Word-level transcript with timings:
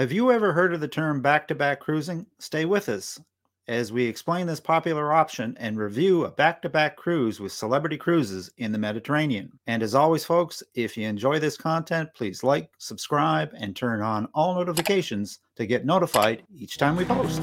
Have 0.00 0.12
you 0.12 0.32
ever 0.32 0.54
heard 0.54 0.72
of 0.72 0.80
the 0.80 0.88
term 0.88 1.20
back 1.20 1.46
to 1.48 1.54
back 1.54 1.78
cruising? 1.78 2.24
Stay 2.38 2.64
with 2.64 2.88
us 2.88 3.20
as 3.68 3.92
we 3.92 4.06
explain 4.06 4.46
this 4.46 4.58
popular 4.58 5.12
option 5.12 5.54
and 5.60 5.76
review 5.76 6.24
a 6.24 6.30
back 6.30 6.62
to 6.62 6.70
back 6.70 6.96
cruise 6.96 7.38
with 7.38 7.52
Celebrity 7.52 7.98
Cruises 7.98 8.50
in 8.56 8.72
the 8.72 8.78
Mediterranean. 8.78 9.52
And 9.66 9.82
as 9.82 9.94
always, 9.94 10.24
folks, 10.24 10.62
if 10.74 10.96
you 10.96 11.06
enjoy 11.06 11.38
this 11.38 11.58
content, 11.58 12.08
please 12.14 12.42
like, 12.42 12.70
subscribe, 12.78 13.50
and 13.58 13.76
turn 13.76 14.00
on 14.00 14.26
all 14.32 14.54
notifications 14.54 15.40
to 15.56 15.66
get 15.66 15.84
notified 15.84 16.44
each 16.56 16.78
time 16.78 16.96
we 16.96 17.04
post. 17.04 17.42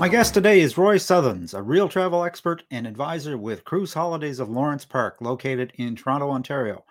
My 0.00 0.08
guest 0.08 0.32
today 0.32 0.62
is 0.62 0.78
Roy 0.78 0.96
Sothens, 0.96 1.52
a 1.52 1.60
real 1.60 1.90
travel 1.90 2.24
expert 2.24 2.62
and 2.70 2.86
advisor 2.86 3.36
with 3.36 3.66
Cruise 3.66 3.92
Holidays 3.92 4.40
of 4.40 4.48
Lawrence 4.48 4.86
Park, 4.86 5.18
located 5.20 5.74
in 5.76 5.94
Toronto, 5.94 6.30
Ontario. 6.30 6.82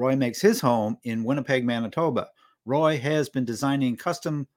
Roy 0.00 0.16
makes 0.16 0.40
his 0.40 0.62
home 0.62 0.96
in 1.04 1.24
Winnipeg, 1.24 1.62
Manitoba. 1.62 2.28
Roy 2.64 2.98
has 2.98 3.28
been 3.28 3.44
designing 3.44 3.98
custom 3.98 4.48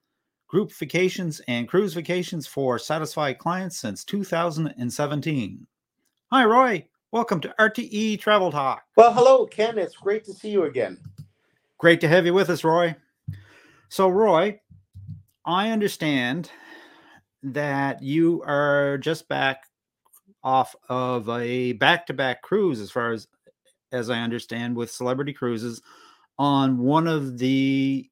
group 0.48 0.72
vacations 0.72 1.42
and 1.50 1.68
cruise 1.68 1.94
vacations 1.94 2.48
for 2.48 2.80
satisfied 2.80 3.40
clients 3.40 3.76
since 3.76 4.06
2017. 4.06 5.68
Hi, 6.32 6.46
Roy. 6.46 6.88
Welcome 7.12 7.42
to 7.42 7.54
RTE 7.60 8.22
Travel 8.22 8.54
Talk. 8.54 8.84
Well, 8.96 9.14
hello, 9.14 9.46
Ken. 9.46 9.78
It's 9.78 9.98
great 9.98 10.24
to 10.24 10.34
see 10.34 10.50
you 10.50 10.64
again. 10.64 10.98
Great 11.78 12.00
to 12.00 12.08
have 12.08 12.26
you 12.26 12.34
with 12.34 12.50
us, 12.50 12.64
Roy. 12.64 12.96
So, 13.90 14.08
Roy, 14.08 14.62
I 15.46 15.72
understand 15.72 16.52
that 17.44 18.02
you 18.02 18.42
are 18.44 18.98
just 18.98 19.28
back 19.28 19.66
off 20.42 20.74
of 20.88 21.28
a 21.28 21.74
back-to-back 21.74 22.44
cruise 22.44 22.80
as 22.80 22.92
far 22.92 23.12
as 23.12 23.28
as 23.94 24.10
I 24.10 24.20
understand 24.20 24.76
with 24.76 24.92
celebrity 24.92 25.32
cruises 25.32 25.82
on 26.38 26.80
one 26.80 27.08
of 27.08 27.38
the 27.38 28.10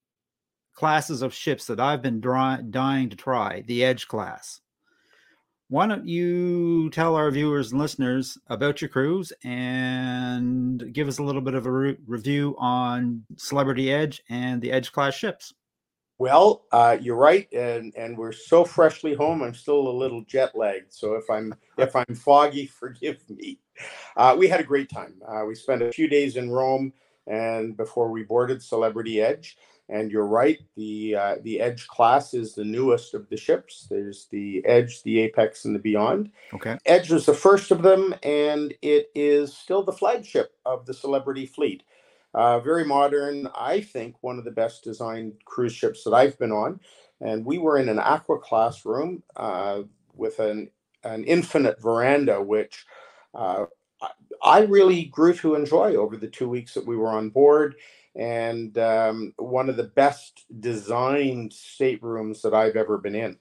classes 0.73 1.21
of 1.21 1.34
ships 1.34 1.65
that 1.65 1.79
I've 1.79 2.01
been 2.01 2.21
dry, 2.21 2.62
dying 2.70 3.10
to 3.10 3.15
try, 3.15 3.63
the 3.68 3.84
Edge 3.84 4.07
class. 4.07 4.62
Why 5.68 5.88
don't 5.88 6.05
you 6.05 6.90
tell 6.90 7.15
our 7.15 7.32
viewers 7.32 7.71
and 7.71 7.79
listeners 7.79 8.38
about 8.48 8.82
your 8.82 8.90
cruise 8.90 9.32
and 9.43 10.93
give 10.93 11.07
us 11.07 11.18
a 11.18 11.23
little 11.23 11.41
bit 11.41 11.54
of 11.54 11.65
a 11.65 11.71
re- 11.71 11.98
review 12.05 12.55
on 12.57 13.23
Celebrity 13.38 13.91
Edge 13.91 14.21
and 14.29 14.62
the 14.62 14.71
Edge 14.71 14.91
class 14.91 15.13
ships? 15.13 15.54
Well, 16.21 16.67
uh, 16.71 16.97
you're 17.01 17.15
right, 17.15 17.51
and 17.51 17.95
and 17.97 18.15
we're 18.15 18.31
so 18.31 18.63
freshly 18.63 19.15
home. 19.15 19.41
I'm 19.41 19.55
still 19.55 19.87
a 19.87 19.89
little 19.89 20.21
jet 20.25 20.55
lagged, 20.55 20.93
so 20.93 21.15
if 21.15 21.27
I'm 21.31 21.55
if 21.79 21.95
I'm 21.95 22.13
foggy, 22.13 22.67
forgive 22.79 23.27
me. 23.27 23.57
Uh, 24.15 24.35
we 24.37 24.47
had 24.47 24.59
a 24.59 24.63
great 24.63 24.87
time. 24.87 25.15
Uh, 25.27 25.45
we 25.47 25.55
spent 25.55 25.81
a 25.81 25.91
few 25.91 26.07
days 26.07 26.37
in 26.37 26.51
Rome, 26.51 26.93
and 27.25 27.75
before 27.75 28.11
we 28.11 28.21
boarded 28.21 28.61
Celebrity 28.61 29.19
Edge. 29.19 29.57
And 29.89 30.11
you're 30.11 30.27
right, 30.27 30.59
the 30.77 31.15
uh, 31.15 31.35
the 31.41 31.59
Edge 31.59 31.87
class 31.87 32.35
is 32.35 32.53
the 32.53 32.65
newest 32.65 33.15
of 33.15 33.27
the 33.29 33.35
ships. 33.35 33.87
There's 33.89 34.27
the 34.29 34.63
Edge, 34.63 35.01
the 35.01 35.21
Apex, 35.21 35.65
and 35.65 35.73
the 35.73 35.79
Beyond. 35.79 36.29
Okay. 36.53 36.77
Edge 36.85 37.09
was 37.09 37.25
the 37.25 37.33
first 37.33 37.71
of 37.71 37.81
them, 37.81 38.13
and 38.21 38.75
it 38.83 39.09
is 39.15 39.57
still 39.57 39.81
the 39.81 39.91
flagship 39.91 40.53
of 40.67 40.85
the 40.85 40.93
Celebrity 40.93 41.47
fleet. 41.47 41.81
Uh, 42.34 42.60
very 42.60 42.85
modern, 42.85 43.48
I 43.55 43.82
think 43.82 44.15
one 44.21 44.37
of 44.37 44.46
the 44.46 44.51
best 44.51 44.84
designed 44.84 45.34
cruise 45.46 45.74
ships 45.74 46.04
that 46.04 46.13
I've 46.13 46.38
been 46.40 46.51
on. 46.51 46.79
And 47.20 47.46
we 47.46 47.57
were 47.57 47.77
in 47.77 47.90
an 47.90 47.99
aqua 47.99 48.40
class 48.40 48.85
room 48.85 49.21
uh, 49.35 49.82
with 50.15 50.40
an, 50.40 50.70
an 51.04 51.23
infinite 51.26 51.82
veranda, 51.82 52.41
which 52.41 52.85
uh, 53.35 53.65
I 54.43 54.62
really 54.62 55.05
grew 55.05 55.34
to 55.35 55.55
enjoy 55.55 55.96
over 55.96 56.18
the 56.18 56.27
two 56.27 56.49
weeks 56.49 56.73
that 56.73 56.85
we 56.85 56.98
were 56.98 57.10
on 57.10 57.29
board. 57.29 57.76
And 58.15 58.77
um, 58.77 59.34
one 59.38 59.70
of 59.70 59.77
the 59.77 59.84
best 59.84 60.45
designed 60.60 61.54
staterooms 61.54 62.41
that 62.41 62.54
I've 62.54 62.76
ever 62.76 62.98
been 62.98 63.16
in. 63.16 63.38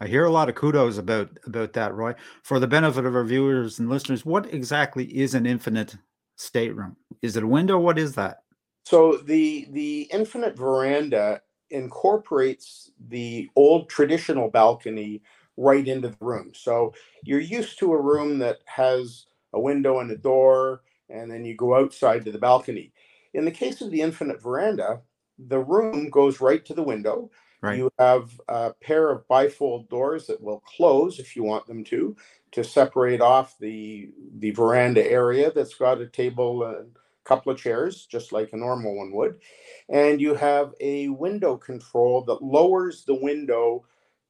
I 0.00 0.06
hear 0.06 0.24
a 0.24 0.30
lot 0.30 0.48
of 0.48 0.54
kudos 0.54 0.98
about 0.98 1.38
about 1.46 1.72
that, 1.74 1.94
Roy. 1.94 2.14
For 2.42 2.58
the 2.58 2.66
benefit 2.66 3.06
of 3.06 3.16
our 3.16 3.24
viewers 3.24 3.78
and 3.78 3.88
listeners, 3.88 4.24
what 4.24 4.52
exactly 4.52 5.04
is 5.16 5.34
an 5.34 5.46
infinite 5.46 5.96
stateroom? 6.36 6.96
Is 7.22 7.36
it 7.36 7.44
a 7.44 7.46
window? 7.46 7.78
What 7.78 7.98
is 7.98 8.14
that? 8.16 8.42
So 8.84 9.16
the 9.16 9.68
the 9.70 10.02
infinite 10.12 10.56
veranda 10.56 11.40
incorporates 11.70 12.90
the 13.08 13.48
old 13.56 13.88
traditional 13.88 14.50
balcony 14.50 15.22
right 15.56 15.86
into 15.86 16.08
the 16.08 16.16
room. 16.20 16.52
So 16.54 16.92
you're 17.22 17.40
used 17.40 17.78
to 17.78 17.92
a 17.92 18.00
room 18.00 18.38
that 18.40 18.58
has 18.66 19.26
a 19.52 19.60
window 19.60 20.00
and 20.00 20.10
a 20.10 20.16
door, 20.16 20.82
and 21.08 21.30
then 21.30 21.44
you 21.44 21.54
go 21.54 21.76
outside 21.76 22.24
to 22.24 22.32
the 22.32 22.38
balcony. 22.38 22.92
In 23.34 23.44
the 23.44 23.50
case 23.50 23.80
of 23.80 23.90
the 23.90 24.00
infinite 24.00 24.42
veranda, 24.42 25.00
the 25.38 25.60
room 25.60 26.10
goes 26.10 26.40
right 26.40 26.64
to 26.66 26.74
the 26.74 26.82
window. 26.82 27.30
Right. 27.62 27.78
You 27.78 27.92
have 27.98 28.40
a 28.48 28.74
pair 28.82 29.10
of 29.10 29.26
bifold 29.28 29.88
doors 29.88 30.26
that 30.26 30.42
will 30.42 30.60
close 30.60 31.18
if 31.18 31.36
you 31.36 31.44
want 31.44 31.66
them 31.66 31.84
to, 31.84 32.16
to 32.52 32.64
separate 32.64 33.20
off 33.20 33.56
the 33.58 34.10
the 34.38 34.50
veranda 34.50 35.08
area 35.08 35.52
that's 35.52 35.74
got 35.74 36.00
a 36.00 36.06
table 36.06 36.64
and 36.64 36.96
couple 37.24 37.52
of 37.52 37.58
chairs, 37.58 38.06
just 38.06 38.32
like 38.32 38.52
a 38.52 38.56
normal 38.56 38.96
one 38.96 39.12
would. 39.12 39.40
And 39.88 40.20
you 40.20 40.34
have 40.34 40.72
a 40.80 41.08
window 41.08 41.56
control 41.56 42.22
that 42.24 42.42
lowers 42.42 43.04
the 43.04 43.14
window 43.14 43.84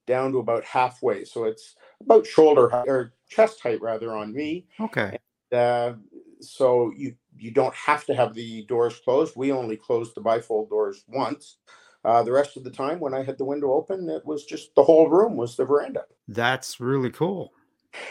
down 0.06 0.32
to 0.32 0.38
about 0.38 0.64
halfway. 0.64 1.24
So 1.24 1.44
it's 1.44 1.74
about 2.00 2.26
shoulder 2.26 2.68
height 2.68 2.88
or 2.88 3.14
chest 3.28 3.60
height 3.60 3.80
rather 3.80 4.16
on 4.16 4.32
me. 4.32 4.66
Okay. 4.80 5.18
And, 5.50 5.60
uh, 5.60 5.94
so 6.40 6.92
you 6.96 7.14
you 7.38 7.50
don't 7.50 7.74
have 7.74 8.04
to 8.06 8.14
have 8.14 8.34
the 8.34 8.64
doors 8.66 9.00
closed. 9.04 9.34
We 9.36 9.52
only 9.52 9.76
closed 9.76 10.14
the 10.14 10.20
bifold 10.20 10.68
doors 10.68 11.04
once. 11.08 11.58
Uh, 12.04 12.22
the 12.22 12.32
rest 12.32 12.56
of 12.56 12.64
the 12.64 12.70
time, 12.70 12.98
when 12.98 13.14
I 13.14 13.22
had 13.22 13.38
the 13.38 13.44
window 13.44 13.72
open, 13.72 14.08
it 14.08 14.26
was 14.26 14.44
just 14.44 14.74
the 14.74 14.82
whole 14.82 15.08
room 15.08 15.36
was 15.36 15.56
the 15.56 15.64
veranda. 15.64 16.04
That's 16.26 16.80
really 16.80 17.10
cool. 17.10 17.52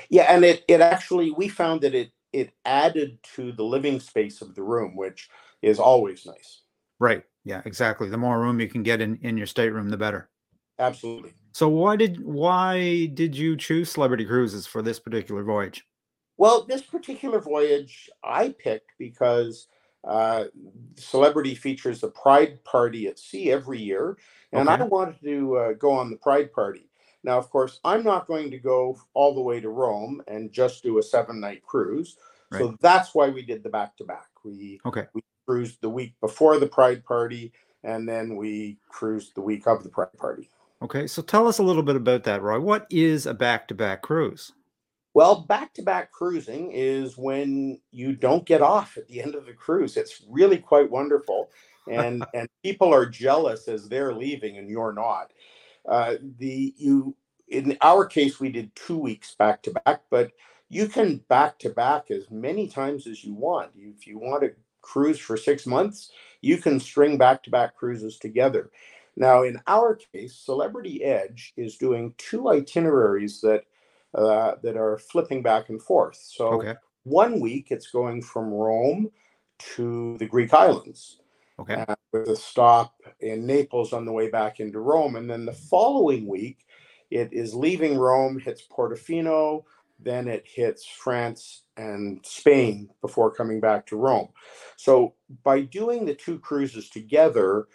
Yeah, 0.10 0.24
and 0.24 0.46
it 0.46 0.64
it 0.68 0.82
actually 0.82 1.32
we 1.32 1.50
found 1.50 1.82
that 1.82 1.94
it 1.94 2.12
it 2.34 2.54
added 2.66 3.20
to 3.36 3.52
the 3.52 3.64
living 3.64 4.00
space 4.00 4.42
of 4.42 4.56
the 4.56 4.64
room, 4.64 4.96
which 4.96 5.30
is 5.62 5.80
always 5.80 6.26
nice. 6.26 6.62
Right. 7.00 7.24
Yeah, 7.44 7.62
exactly. 7.66 8.10
The 8.10 8.18
more 8.18 8.40
room 8.40 8.60
you 8.60 8.68
can 8.68 8.84
get 8.84 9.02
in 9.02 9.18
in 9.22 9.38
your 9.38 9.48
stateroom, 9.48 9.90
the 9.90 9.98
better. 9.98 10.30
Absolutely. 10.78 11.34
So 11.54 11.68
why 11.68 11.96
did 11.96 12.24
why 12.24 13.08
did 13.08 13.36
you 13.36 13.58
choose 13.58 13.92
Celebrity 13.92 14.26
Cruises 14.26 14.68
for 14.68 14.82
this 14.82 15.00
particular 15.00 15.44
voyage? 15.44 15.86
Well, 16.38 16.66
this 16.66 16.82
particular 16.82 17.40
voyage 17.40 18.10
I 18.24 18.50
picked 18.50 18.92
because 18.98 19.68
uh, 20.08 20.46
Celebrity 20.96 21.56
features 21.56 22.02
the 22.02 22.10
Pride 22.10 22.64
Party 22.64 23.08
at 23.08 23.20
sea 23.20 23.52
every 23.52 23.80
year, 23.80 24.18
and 24.52 24.70
Okay. 24.70 24.84
I 24.84 24.88
wanted 24.88 25.22
to 25.24 25.58
uh, 25.58 25.74
go 25.74 25.92
on 25.92 26.10
the 26.10 26.18
Pride 26.18 26.52
Party. 26.54 26.90
Now, 27.24 27.38
of 27.38 27.50
course, 27.50 27.80
I'm 27.84 28.04
not 28.04 28.28
going 28.28 28.50
to 28.52 28.58
go 28.58 29.00
all 29.14 29.36
the 29.36 29.42
way 29.42 29.60
to 29.60 29.70
Rome 29.70 30.22
and 30.28 30.52
just 30.52 30.84
do 30.84 30.98
a 30.98 31.04
seven 31.04 31.40
night 31.40 31.64
cruise. 31.64 32.18
So 32.58 32.78
that's 32.82 33.16
why 33.16 33.30
we 33.30 33.44
did 33.44 33.64
the 33.64 33.70
back 33.70 33.96
to 33.98 34.04
back. 34.04 34.28
We 34.44 34.82
Okay. 34.86 35.06
we 35.14 35.22
cruised 35.48 35.82
the 35.82 35.90
week 35.90 36.16
before 36.20 36.60
the 36.60 36.68
Pride 36.68 37.06
Party, 37.06 37.54
and 37.84 38.08
then 38.08 38.36
we 38.36 38.78
cruised 38.90 39.36
the 39.36 39.42
week 39.42 39.68
of 39.68 39.84
the 39.84 39.90
Pride 39.90 40.18
Party. 40.18 40.50
Okay. 40.82 41.08
So 41.08 41.22
tell 41.22 41.48
us 41.48 41.60
a 41.60 41.64
little 41.64 41.84
bit 41.84 41.96
about 41.96 42.24
that, 42.24 42.42
Roy. 42.42 42.60
What 42.60 42.88
is 42.90 43.26
a 43.26 43.34
back-to-back 43.34 44.02
cruise? 44.02 44.52
Well, 45.14 45.42
back 45.42 45.74
to 45.76 45.82
back 45.82 46.12
cruising 46.12 46.72
is 46.72 47.18
when 47.18 47.80
you 47.92 48.14
don't 48.14 48.46
get 48.46 48.62
off 48.62 48.98
at 48.98 49.08
the 49.08 49.22
end 49.22 49.36
of 49.36 49.46
the 49.46 49.54
cruise. 49.54 49.98
It's 49.98 50.24
really 50.28 50.58
quite 50.58 50.90
wonderful. 50.90 51.50
And 51.88 52.24
and 52.36 52.48
people 52.64 52.94
are 52.94 53.08
jealous 53.08 53.68
as 53.68 53.90
they're 53.90 54.14
leaving 54.14 54.60
and 54.60 54.70
you're 54.70 54.94
not. 54.94 55.34
Uh, 55.88 56.16
the 56.38 56.74
you 56.78 57.16
in 57.48 57.78
our 57.82 58.06
case 58.06 58.40
we 58.40 58.50
did 58.50 58.76
two 58.76 58.98
weeks 58.98 59.36
back 59.36 59.62
to 59.64 59.72
back, 59.86 60.04
but 60.10 60.32
you 60.70 60.88
can 60.88 61.18
back 61.28 61.60
to 61.60 61.70
back 61.70 62.12
as 62.12 62.32
many 62.32 62.68
times 62.68 63.08
as 63.08 63.24
you 63.24 63.34
want. 63.34 63.72
If 63.76 64.08
you 64.08 64.18
want 64.18 64.44
to 64.44 64.54
cruise 64.82 65.20
for 65.20 65.38
six 65.38 65.66
months, 65.66 66.12
you 66.42 66.58
can 66.58 66.80
string 66.80 67.18
back 67.18 67.44
to 67.44 67.50
back 67.50 67.76
cruises 67.76 68.18
together. 68.18 68.72
Now, 69.18 69.44
in 69.44 69.60
our 69.68 69.96
case, 69.96 70.36
Celebrity 70.36 71.04
Edge 71.04 71.54
is 71.58 71.76
doing 71.78 72.14
two 72.18 72.50
itineraries 72.50 73.42
that 73.42 73.64
uh, 74.14 74.56
that 74.64 74.78
are 74.78 74.98
flipping 74.98 75.42
back 75.42 75.70
and 75.70 75.82
forth. 75.82 76.18
So 76.22 76.48
Okay. 76.54 76.76
one 77.04 77.40
week 77.40 77.68
it's 77.72 77.90
going 77.92 78.22
from 78.22 78.54
Rome 78.54 79.12
to 79.76 80.18
the 80.18 80.26
Greek 80.26 80.54
islands 80.54 81.21
Okay. 81.62 81.86
uh, 81.88 81.96
with 82.12 82.30
a 82.30 82.36
stop 82.36 82.96
in 83.20 83.46
Naples 83.46 83.94
on 83.94 84.06
the 84.06 84.12
way 84.12 84.30
back 84.30 84.60
into 84.60 84.80
Rome. 84.80 85.16
And 85.16 85.30
then 85.30 85.46
the 85.46 85.54
following 85.54 86.28
week, 86.28 86.66
it 87.10 87.32
is 87.32 87.54
leaving 87.54 87.98
Rome, 87.98 88.40
hits 88.40 88.64
Portofino, 88.68 89.64
then 90.00 90.28
it 90.28 90.44
hits 90.46 90.86
France 90.86 91.64
and 91.78 92.20
Spain 92.26 92.90
before 93.02 93.32
coming 93.32 93.60
back 93.60 93.86
to 93.88 93.98
Rome. 93.98 94.30
So 94.78 95.14
by 95.44 95.62
doing 95.62 96.06
the 96.06 96.16
two 96.16 96.40
cruises 96.40 96.90
together, 96.90 97.68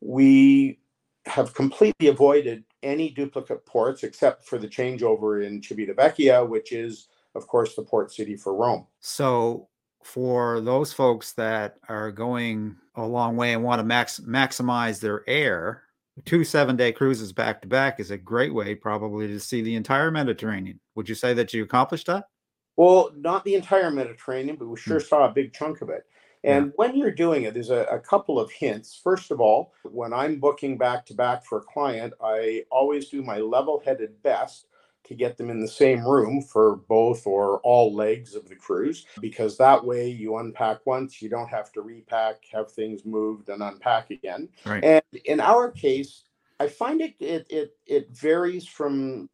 we 0.00 0.78
have 1.26 1.54
completely 1.54 2.08
avoided 2.08 2.64
any 2.82 3.10
duplicate 3.10 3.64
ports 3.66 4.02
except 4.02 4.46
for 4.46 4.58
the 4.58 4.68
changeover 4.68 5.46
in 5.46 5.60
Civitavecchia, 5.60 6.46
which 6.46 6.72
is, 6.72 7.08
of 7.34 7.46
course, 7.46 7.74
the 7.74 7.82
port 7.82 8.12
city 8.12 8.36
for 8.36 8.54
Rome. 8.54 8.86
So 9.00 9.68
for 10.04 10.60
those 10.60 10.92
folks 10.92 11.32
that 11.32 11.78
are 11.88 12.12
going 12.12 12.76
a 12.94 13.04
long 13.04 13.36
way 13.36 13.54
and 13.54 13.64
want 13.64 13.80
to 13.80 13.84
max 13.84 14.20
maximize 14.20 15.00
their 15.00 15.28
air, 15.28 15.82
two 16.26 16.44
seven 16.44 16.76
day 16.76 16.92
cruises 16.92 17.32
back 17.32 17.62
to 17.62 17.68
back 17.68 17.98
is 17.98 18.10
a 18.10 18.18
great 18.18 18.52
way 18.52 18.74
probably 18.74 19.26
to 19.26 19.40
see 19.40 19.62
the 19.62 19.74
entire 19.74 20.10
Mediterranean. 20.10 20.78
Would 20.94 21.08
you 21.08 21.14
say 21.14 21.32
that 21.34 21.54
you 21.54 21.62
accomplished 21.64 22.06
that? 22.06 22.28
Well, 22.76 23.12
not 23.16 23.44
the 23.44 23.54
entire 23.54 23.90
Mediterranean, 23.90 24.56
but 24.56 24.68
we 24.68 24.76
sure 24.76 25.00
mm. 25.00 25.08
saw 25.08 25.28
a 25.28 25.32
big 25.32 25.54
chunk 25.54 25.80
of 25.80 25.88
it. 25.88 26.04
And 26.42 26.66
yeah. 26.66 26.72
when 26.76 26.96
you're 26.96 27.10
doing 27.10 27.44
it, 27.44 27.54
there's 27.54 27.70
a, 27.70 27.84
a, 27.84 27.98
couple 27.98 28.38
of 28.38 28.50
hints. 28.50 29.00
First 29.02 29.30
of 29.30 29.40
all, 29.40 29.72
when 29.84 30.12
I'm 30.12 30.38
booking 30.38 30.76
back 30.76 31.06
to 31.06 31.14
back 31.14 31.46
for 31.46 31.58
a 31.58 31.62
client, 31.62 32.12
I 32.22 32.64
always 32.70 33.08
do 33.08 33.22
my 33.22 33.38
level 33.38 33.80
headed 33.82 34.22
best 34.22 34.66
to 35.04 35.14
get 35.14 35.36
them 35.36 35.50
in 35.50 35.60
the 35.60 35.68
same 35.68 36.06
room 36.06 36.42
for 36.42 36.76
both 36.76 37.26
or 37.26 37.60
all 37.60 37.94
legs 37.94 38.34
of 38.34 38.48
the 38.48 38.56
cruise 38.56 39.06
because 39.20 39.56
that 39.58 39.84
way 39.84 40.08
you 40.08 40.36
unpack 40.38 40.84
once 40.86 41.20
you 41.20 41.28
don't 41.28 41.48
have 41.48 41.72
to 41.72 41.82
repack 41.82 42.36
have 42.52 42.70
things 42.70 43.04
moved 43.04 43.48
and 43.48 43.62
unpack 43.62 44.10
again. 44.10 44.48
Right. 44.64 44.82
and 44.84 45.02
in 45.24 45.40
our 45.40 45.70
case 45.70 46.24
i 46.60 46.68
find 46.68 47.00
it 47.00 47.14
it 47.20 47.46
it, 47.50 47.76
it 47.86 48.08
varies 48.10 48.66
from 48.66 49.28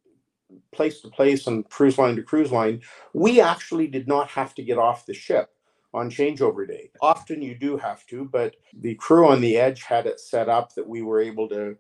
place 0.73 1.01
to 1.01 1.09
place 1.09 1.47
and 1.47 1.69
cruise 1.69 1.99
line 1.99 2.17
to 2.17 2.23
cruise 2.23 2.53
line. 2.53 2.83
We 3.13 3.41
actually 3.41 3.87
did 3.87 4.09
not 4.09 4.29
have 4.31 4.55
to 4.57 4.63
get 4.63 4.79
off 4.79 5.07
the 5.07 5.15
ship 5.15 5.51
on 5.93 6.11
changeover 6.11 6.67
day. 6.67 6.91
Often 7.01 7.43
you 7.43 7.55
do 7.55 7.77
have 7.77 8.07
to 8.07 8.25
but 8.25 8.57
the 8.73 8.95
crew 8.95 9.29
on 9.29 9.41
the 9.41 9.57
edge 9.57 9.83
had 9.83 10.07
it 10.07 10.21
set 10.21 10.49
up 10.49 10.75
that 10.75 10.89
we 10.89 11.03
were 11.03 11.21
able 11.21 11.49
to 11.49 11.77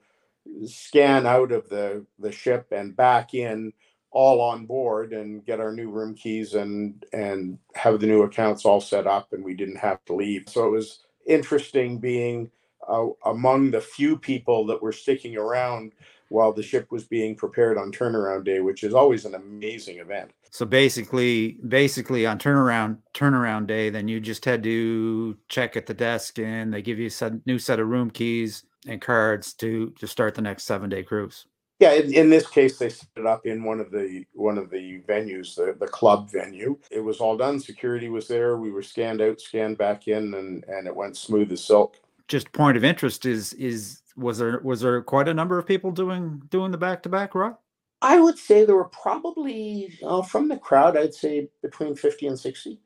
scan 0.66 1.26
out 1.26 1.52
of 1.52 1.69
the 1.69 2.04
the 2.19 2.32
ship 2.32 2.69
and 2.72 2.96
back 2.96 3.34
in 3.34 3.72
all 4.12 4.40
on 4.40 4.66
board 4.66 5.12
and 5.12 5.44
get 5.44 5.60
our 5.60 5.72
new 5.72 5.90
room 5.90 6.14
keys 6.14 6.54
and 6.54 7.04
and 7.12 7.58
have 7.75 8.00
the 8.00 8.06
new 8.06 8.22
accounts 8.22 8.64
all 8.64 8.81
set 8.81 9.06
up 9.06 9.32
and 9.32 9.44
we 9.44 9.54
didn't 9.54 9.76
have 9.76 10.04
to 10.04 10.14
leave. 10.14 10.44
So 10.48 10.66
it 10.66 10.70
was 10.70 11.04
interesting 11.26 11.98
being 11.98 12.50
uh, 12.88 13.06
among 13.26 13.70
the 13.70 13.81
few 13.81 14.16
people 14.16 14.66
that 14.66 14.82
were 14.82 14.92
sticking 14.92 15.37
around 15.37 15.92
while 16.28 16.52
the 16.52 16.62
ship 16.62 16.90
was 16.90 17.04
being 17.04 17.36
prepared 17.36 17.76
on 17.76 17.93
turnaround 17.93 18.44
day 18.44 18.60
which 18.60 18.82
is 18.82 18.94
always 18.94 19.25
an 19.25 19.34
amazing 19.34 19.98
event. 19.98 20.32
So 20.50 20.66
basically 20.66 21.58
basically 21.69 22.26
on 22.26 22.38
turnaround 22.38 22.98
turnaround 23.14 23.69
day 23.69 23.90
then 23.90 24.08
you 24.08 24.19
just 24.19 24.44
had 24.44 24.62
to 24.64 25.36
check 25.48 25.76
at 25.76 25.86
the 25.86 25.94
desk 25.94 26.40
and 26.40 26.75
they 26.75 26.82
give 26.82 26.98
you 26.98 27.10
a 27.20 27.32
new 27.46 27.60
set 27.60 27.78
of 27.78 27.86
room 27.86 28.10
keys 28.10 28.64
and 28.87 29.00
cards 29.00 29.53
to 29.55 29.91
to 29.99 30.06
start 30.06 30.35
the 30.35 30.43
next 30.43 30.65
seven 30.65 30.91
day 30.91 31.03
cruise. 31.03 31.47
Yeah, 31.81 31.93
in, 31.93 32.12
in, 32.12 32.29
this 32.29 32.47
case, 32.47 32.77
they 32.77 32.91
set 32.91 33.09
it 33.17 33.25
up 33.25 33.47
in 33.47 33.65
one 33.65 33.81
of 33.81 33.91
the 33.91 34.25
one 34.35 34.59
of 34.59 34.69
the 34.69 35.00
venues, 35.09 35.55
the, 35.55 35.75
the 35.81 35.87
club 35.87 36.31
venue. 36.31 36.79
It 36.91 37.00
was 37.00 37.21
all 37.21 37.38
done. 37.38 37.59
Security 37.59 38.11
was 38.11 38.29
there. 38.29 38.59
We 38.59 38.71
were 38.71 38.82
scanned 38.82 39.23
out, 39.23 39.41
scanned 39.41 39.79
back 39.79 40.06
in, 40.06 40.35
and 40.35 40.65
and 40.65 40.87
it 40.87 40.94
went 40.94 41.17
smooth 41.17 41.50
as 41.53 41.65
silk. 41.65 41.97
Just 42.29 42.53
point 42.53 42.77
of 42.77 42.85
interest 42.85 43.25
is 43.25 43.55
is 43.55 44.03
was 44.15 44.38
there 44.38 44.61
was 44.62 44.82
there 44.82 45.00
quite 45.00 45.27
a 45.27 45.35
number 45.35 45.59
of 45.59 45.67
people 45.67 45.91
doing 45.91 46.43
doing 46.50 46.71
the 46.71 46.79
back 46.79 47.03
to 47.05 47.09
back 47.09 47.35
run? 47.35 47.56
I 48.03 48.21
would 48.21 48.38
say 48.38 48.65
there 48.65 48.77
were 48.77 48.85
probably 48.85 49.99
uh, 50.03 50.23
from 50.23 50.49
the 50.49 50.59
crowd. 50.59 50.99
I'd 50.99 51.15
say 51.15 51.49
between 51.62 51.94
fifty 51.94 52.27
and 52.27 52.38
sixty. 52.38 52.79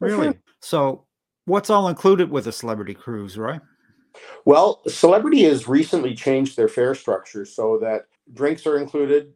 Really? 0.00 0.34
So, 0.60 1.04
what's 1.44 1.70
all 1.70 1.88
included 1.88 2.30
with 2.30 2.46
a 2.46 2.52
celebrity 2.52 2.94
cruise, 2.94 3.36
right? 3.36 3.60
Well, 4.44 4.82
Celebrity 4.88 5.44
has 5.44 5.68
recently 5.68 6.14
changed 6.14 6.56
their 6.56 6.68
fare 6.68 6.94
structure 6.94 7.44
so 7.44 7.78
that 7.82 8.06
drinks 8.32 8.66
are 8.66 8.78
included, 8.78 9.32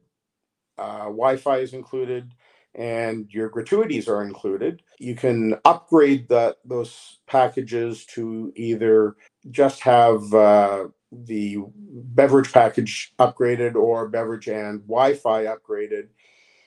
uh, 0.79 1.05
Wi 1.05 1.37
Fi 1.37 1.59
is 1.59 1.75
included, 1.75 2.33
and 2.75 3.29
your 3.31 3.49
gratuities 3.49 4.09
are 4.09 4.23
included. 4.25 4.83
You 4.99 5.15
can 5.15 5.57
upgrade 5.65 6.29
the, 6.29 6.57
those 6.65 7.19
packages 7.27 8.07
to 8.07 8.53
either 8.57 9.17
just 9.51 9.81
have 9.83 10.33
uh, 10.33 10.89
the 11.13 11.59
beverage 11.79 12.53
package 12.53 13.13
upgraded 13.19 13.75
or 13.75 14.09
beverage 14.09 14.49
and 14.49 14.81
Wi 14.83 15.15
Fi 15.15 15.45
upgraded. 15.45 16.09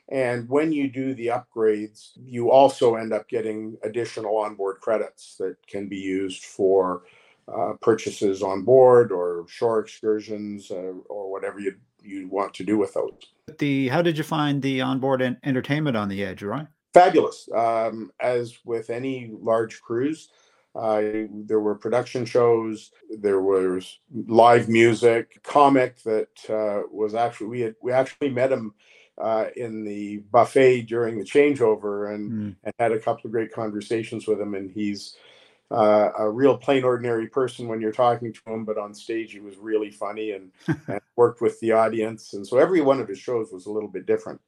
And 0.10 0.48
when 0.50 0.72
you 0.72 0.88
do 0.88 1.16
the 1.16 1.28
upgrades, 1.28 2.12
you 2.24 2.52
also 2.52 2.96
end 2.96 3.12
up 3.12 3.28
getting 3.28 3.76
additional 3.84 4.38
onboard 4.38 4.80
credits 4.82 5.36
that 5.40 5.58
can 5.68 5.88
be 5.88 5.98
used 5.98 6.46
for 6.46 7.04
uh, 7.48 7.74
purchases 7.82 8.42
on 8.42 8.64
board 8.64 9.12
or 9.12 9.46
shore 9.48 9.80
excursions 9.80 10.72
uh, 10.72 10.94
or 11.10 11.32
whatever 11.32 11.60
you 11.60 11.76
you 12.02 12.28
want 12.28 12.54
to 12.54 12.64
do 12.64 12.78
with 12.78 12.94
those. 12.94 13.14
The 13.58 13.88
how 13.90 14.02
did 14.02 14.18
you 14.18 14.24
find 14.24 14.62
the 14.62 14.82
onboard 14.82 15.22
entertainment 15.44 15.98
on 15.98 16.10
the 16.10 16.24
edge, 16.24 16.44
right? 16.44 16.68
Fabulous. 16.94 17.50
Um, 17.54 18.12
as 18.20 18.58
with 18.64 18.90
any 18.90 19.32
large 19.32 19.82
cruise, 19.82 20.30
uh, 20.76 21.02
there 21.32 21.60
were 21.60 21.76
production 21.76 22.26
shows, 22.26 22.92
there 23.10 23.42
was 23.42 24.00
live 24.28 24.68
music, 24.68 25.42
comic 25.44 26.02
that 26.04 26.50
uh, 26.50 26.88
was 26.92 27.16
actually 27.16 27.48
we 27.48 27.62
had 27.62 27.76
we 27.82 27.92
actually 27.92 28.30
met 28.30 28.52
him 28.52 28.74
uh, 29.18 29.46
in 29.56 29.84
the 29.84 30.18
buffet 30.32 30.82
during 30.82 31.18
the 31.18 31.24
changeover 31.24 32.14
and, 32.14 32.32
mm. 32.32 32.56
and 32.64 32.74
had 32.80 32.92
a 32.92 33.00
couple 33.00 33.28
of 33.28 33.32
great 33.32 33.54
conversations 33.54 34.28
with 34.28 34.40
him, 34.40 34.54
and 34.56 34.72
he's 34.72 35.16
uh, 35.72 36.10
a 36.18 36.30
real 36.30 36.58
plain 36.58 36.84
ordinary 36.84 37.28
person 37.28 37.68
when 37.68 37.82
you're 37.82 37.92
talking 37.92 38.32
to 38.32 38.42
him, 38.48 38.66
but 38.66 38.78
on 38.78 38.94
stage 38.94 39.32
he 39.32 39.40
was 39.40 39.58
really 39.58 39.92
funny 39.92 40.32
and, 40.32 40.52
and 40.88 41.02
worked 41.16 41.42
with 41.42 41.60
the 41.60 41.72
audience. 41.72 42.34
And 42.34 42.46
so 42.46 42.58
every 42.58 42.82
one 42.82 43.00
of 43.00 43.08
his 43.08 43.20
shows 43.20 43.52
was 43.52 43.66
a 43.66 43.72
little 43.72 43.90
bit 43.90 44.06
different. 44.06 44.40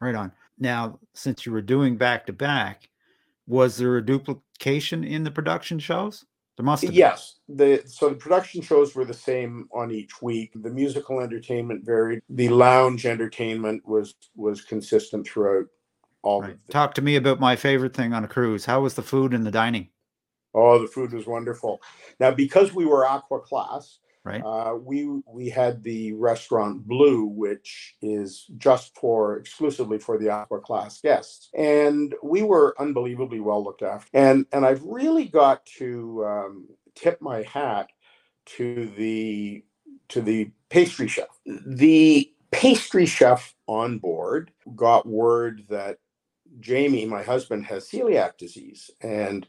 Right 0.00 0.14
on. 0.14 0.32
Now, 0.58 0.98
since 1.14 1.44
you 1.44 1.52
were 1.52 1.62
doing 1.62 1.96
back 1.96 2.26
to 2.26 2.32
back, 2.32 2.88
was 3.46 3.76
there 3.76 3.96
a 3.96 4.04
duplication 4.04 5.04
in 5.04 5.24
the 5.24 5.30
production 5.30 5.78
shows? 5.78 6.24
There 6.56 6.64
must 6.64 6.82
have. 6.82 6.92
Yes. 6.92 7.36
The 7.48 7.82
so 7.86 8.08
the 8.08 8.16
production 8.16 8.62
shows 8.62 8.94
were 8.94 9.04
the 9.04 9.14
same 9.14 9.68
on 9.72 9.92
each 9.92 10.20
week. 10.20 10.52
The 10.56 10.70
musical 10.70 11.20
entertainment 11.20 11.84
varied. 11.84 12.20
The 12.28 12.48
lounge 12.48 13.06
entertainment 13.06 13.86
was 13.86 14.14
was 14.34 14.60
consistent 14.62 15.26
throughout 15.26 15.66
all. 16.22 16.42
Right. 16.42 16.58
Talk 16.68 16.94
to 16.94 17.02
me 17.02 17.14
about 17.14 17.38
my 17.38 17.54
favorite 17.54 17.94
thing 17.94 18.12
on 18.12 18.24
a 18.24 18.28
cruise. 18.28 18.64
How 18.64 18.80
was 18.80 18.94
the 18.94 19.02
food 19.02 19.34
and 19.34 19.46
the 19.46 19.52
dining? 19.52 19.88
Oh, 20.54 20.78
the 20.78 20.88
food 20.88 21.12
was 21.12 21.26
wonderful. 21.26 21.80
Now, 22.20 22.30
because 22.30 22.74
we 22.74 22.86
were 22.86 23.06
aqua 23.06 23.40
class, 23.40 23.98
right? 24.24 24.42
Uh, 24.44 24.74
we 24.76 25.06
we 25.26 25.48
had 25.48 25.82
the 25.82 26.12
restaurant 26.14 26.86
Blue, 26.86 27.24
which 27.24 27.96
is 28.02 28.46
just 28.56 28.96
for 28.96 29.36
exclusively 29.36 29.98
for 29.98 30.18
the 30.18 30.30
aqua 30.30 30.60
class 30.60 31.00
guests, 31.00 31.50
and 31.56 32.14
we 32.22 32.42
were 32.42 32.74
unbelievably 32.78 33.40
well 33.40 33.62
looked 33.62 33.82
after. 33.82 34.08
And 34.14 34.46
and 34.52 34.64
I've 34.64 34.82
really 34.82 35.26
got 35.26 35.64
to 35.78 36.24
um, 36.24 36.68
tip 36.94 37.20
my 37.20 37.42
hat 37.42 37.90
to 38.56 38.90
the 38.96 39.64
to 40.08 40.22
the 40.22 40.50
pastry 40.70 41.08
chef. 41.08 41.28
The 41.44 42.32
pastry 42.50 43.06
chef 43.06 43.54
on 43.66 43.98
board 43.98 44.50
got 44.74 45.06
word 45.06 45.64
that 45.68 45.98
Jamie, 46.60 47.04
my 47.04 47.22
husband, 47.22 47.66
has 47.66 47.88
celiac 47.88 48.38
disease, 48.38 48.90
and 49.02 49.46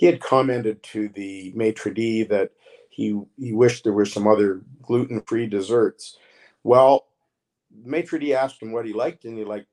he 0.00 0.06
had 0.06 0.18
commented 0.18 0.82
to 0.82 1.10
the 1.10 1.52
maitre 1.54 1.92
d 1.92 2.22
that 2.22 2.52
he 2.88 3.20
he 3.36 3.52
wished 3.52 3.84
there 3.84 3.92
were 3.92 4.06
some 4.06 4.26
other 4.26 4.62
gluten-free 4.80 5.46
desserts. 5.46 6.16
Well, 6.64 7.04
maitre 7.84 8.18
d 8.18 8.32
asked 8.32 8.62
him 8.62 8.72
what 8.72 8.86
he 8.86 8.94
liked, 8.94 9.26
and 9.26 9.36
he 9.36 9.44
liked 9.44 9.66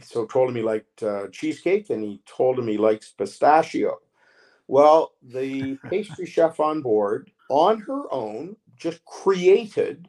so 0.00 0.24
told 0.24 0.50
him 0.50 0.54
he 0.54 0.62
liked 0.62 1.02
uh, 1.02 1.26
cheesecake, 1.32 1.90
and 1.90 2.04
he 2.04 2.22
told 2.26 2.60
him 2.60 2.68
he 2.68 2.78
likes 2.78 3.10
pistachio. 3.10 3.98
Well, 4.68 5.14
the 5.20 5.76
pastry 5.90 6.26
chef 6.26 6.60
on 6.60 6.80
board, 6.80 7.32
on 7.50 7.80
her 7.80 8.04
own, 8.12 8.54
just 8.76 9.04
created 9.04 10.06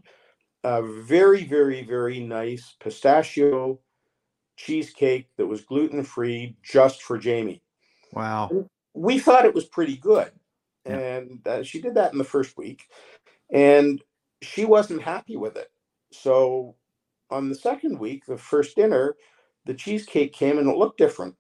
a 0.63 0.83
very, 0.83 1.45
very, 1.45 1.81
very 1.81 2.19
nice 2.19 2.75
pistachio 2.79 3.79
cheesecake 4.55 5.29
that 5.37 5.47
was 5.47 5.61
gluten 5.61 6.03
free 6.03 6.57
just 6.61 7.01
for 7.01 7.17
Jamie. 7.17 7.63
Wow 8.11 8.69
we 8.93 9.19
thought 9.19 9.45
it 9.45 9.55
was 9.55 9.65
pretty 9.65 9.97
good. 9.97 10.31
And 10.85 11.45
uh, 11.47 11.63
she 11.63 11.81
did 11.81 11.95
that 11.95 12.12
in 12.12 12.17
the 12.17 12.23
first 12.23 12.57
week. 12.57 12.88
And 13.51 14.01
she 14.41 14.65
wasn't 14.65 15.01
happy 15.01 15.38
with 15.38 15.55
it. 15.57 15.71
So 16.12 16.75
on 17.29 17.50
the 17.50 17.55
second 17.55 18.00
week, 18.00 18.25
the 18.25 18.38
first 18.38 18.75
dinner, 18.75 19.15
the 19.65 19.73
cheesecake 19.73 20.33
came 20.33 20.57
and 20.57 20.69
it 20.69 20.77
looked 20.77 20.97
different. 20.97 21.35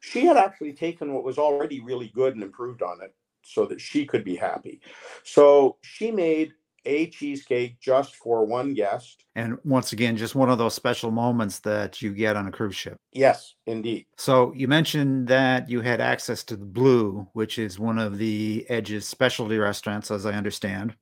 She 0.00 0.24
had 0.24 0.36
actually 0.36 0.72
taken 0.72 1.12
what 1.12 1.24
was 1.24 1.38
already 1.38 1.80
really 1.80 2.08
good 2.08 2.34
and 2.34 2.42
improved 2.42 2.82
on 2.82 3.02
it 3.02 3.14
so 3.42 3.66
that 3.66 3.80
she 3.80 4.04
could 4.04 4.24
be 4.24 4.36
happy. 4.36 4.80
So 5.24 5.76
she 5.82 6.10
made 6.10 6.52
a 6.84 7.06
cheesecake 7.08 7.80
just 7.80 8.16
for 8.16 8.44
one 8.44 8.74
guest. 8.74 9.24
And 9.34 9.58
once 9.64 9.92
again, 9.92 10.16
just 10.16 10.34
one 10.34 10.50
of 10.50 10.58
those 10.58 10.74
special 10.74 11.10
moments 11.10 11.60
that 11.60 12.02
you 12.02 12.12
get 12.12 12.36
on 12.36 12.46
a 12.46 12.50
cruise 12.50 12.76
ship. 12.76 12.96
Yes, 13.12 13.54
indeed. 13.66 14.06
So 14.16 14.52
you 14.54 14.68
mentioned 14.68 15.28
that 15.28 15.68
you 15.68 15.80
had 15.80 16.00
access 16.00 16.42
to 16.44 16.56
the 16.56 16.64
Blue, 16.64 17.26
which 17.32 17.58
is 17.58 17.78
one 17.78 17.98
of 17.98 18.18
the 18.18 18.66
Edge's 18.68 19.06
specialty 19.06 19.58
restaurants, 19.58 20.10
as 20.10 20.26
I 20.26 20.32
understand. 20.32 20.94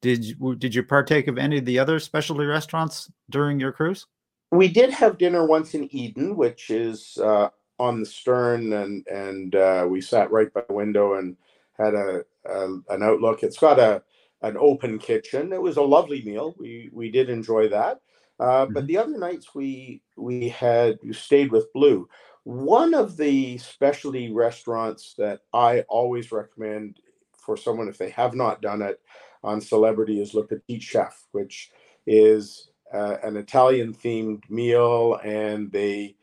Did 0.00 0.24
you, 0.24 0.54
did 0.56 0.74
you 0.74 0.82
partake 0.82 1.28
of 1.28 1.36
any 1.36 1.58
of 1.58 1.64
the 1.64 1.78
other 1.78 2.00
specialty 2.00 2.44
restaurants 2.44 3.10
during 3.28 3.60
your 3.60 3.72
cruise? 3.72 4.06
We 4.50 4.68
did 4.68 4.90
have 4.90 5.18
dinner 5.18 5.46
once 5.46 5.74
in 5.74 5.94
Eden, 5.94 6.36
which 6.36 6.70
is 6.70 7.18
uh, 7.18 7.50
on 7.78 8.00
the 8.00 8.06
stern, 8.06 8.72
and 8.72 9.06
and 9.06 9.54
uh, 9.54 9.86
we 9.88 10.00
sat 10.00 10.30
right 10.30 10.52
by 10.52 10.62
the 10.66 10.74
window 10.74 11.14
and 11.14 11.36
had 11.78 11.94
a, 11.94 12.24
a 12.46 12.64
an 12.88 13.02
outlook. 13.02 13.42
It's 13.42 13.58
got 13.58 13.78
a 13.78 14.02
an 14.42 14.56
open 14.58 14.98
kitchen. 14.98 15.52
It 15.52 15.60
was 15.60 15.76
a 15.76 15.82
lovely 15.82 16.22
meal. 16.22 16.54
We 16.58 16.90
we 16.92 17.10
did 17.10 17.30
enjoy 17.30 17.68
that. 17.68 18.00
Uh, 18.38 18.64
mm-hmm. 18.64 18.72
But 18.72 18.86
the 18.86 18.98
other 18.98 19.18
nights 19.18 19.54
we 19.54 20.02
we 20.16 20.48
had 20.48 20.98
we 21.02 21.12
stayed 21.12 21.52
with 21.52 21.72
Blue. 21.72 22.08
One 22.44 22.94
of 22.94 23.16
the 23.16 23.58
specialty 23.58 24.32
restaurants 24.32 25.14
that 25.18 25.40
I 25.52 25.84
always 25.88 26.32
recommend 26.32 26.98
for 27.36 27.56
someone 27.56 27.88
if 27.88 27.98
they 27.98 28.10
have 28.10 28.34
not 28.34 28.62
done 28.62 28.82
it 28.82 29.00
on 29.42 29.60
Celebrity 29.60 30.20
is 30.20 30.34
Le 30.34 30.44
Petit 30.46 30.80
Chef, 30.80 31.26
which 31.32 31.70
is 32.06 32.70
uh, 32.92 33.16
an 33.22 33.36
Italian 33.36 33.94
themed 33.94 34.48
meal, 34.48 35.18
and 35.22 35.70
they 35.70 36.16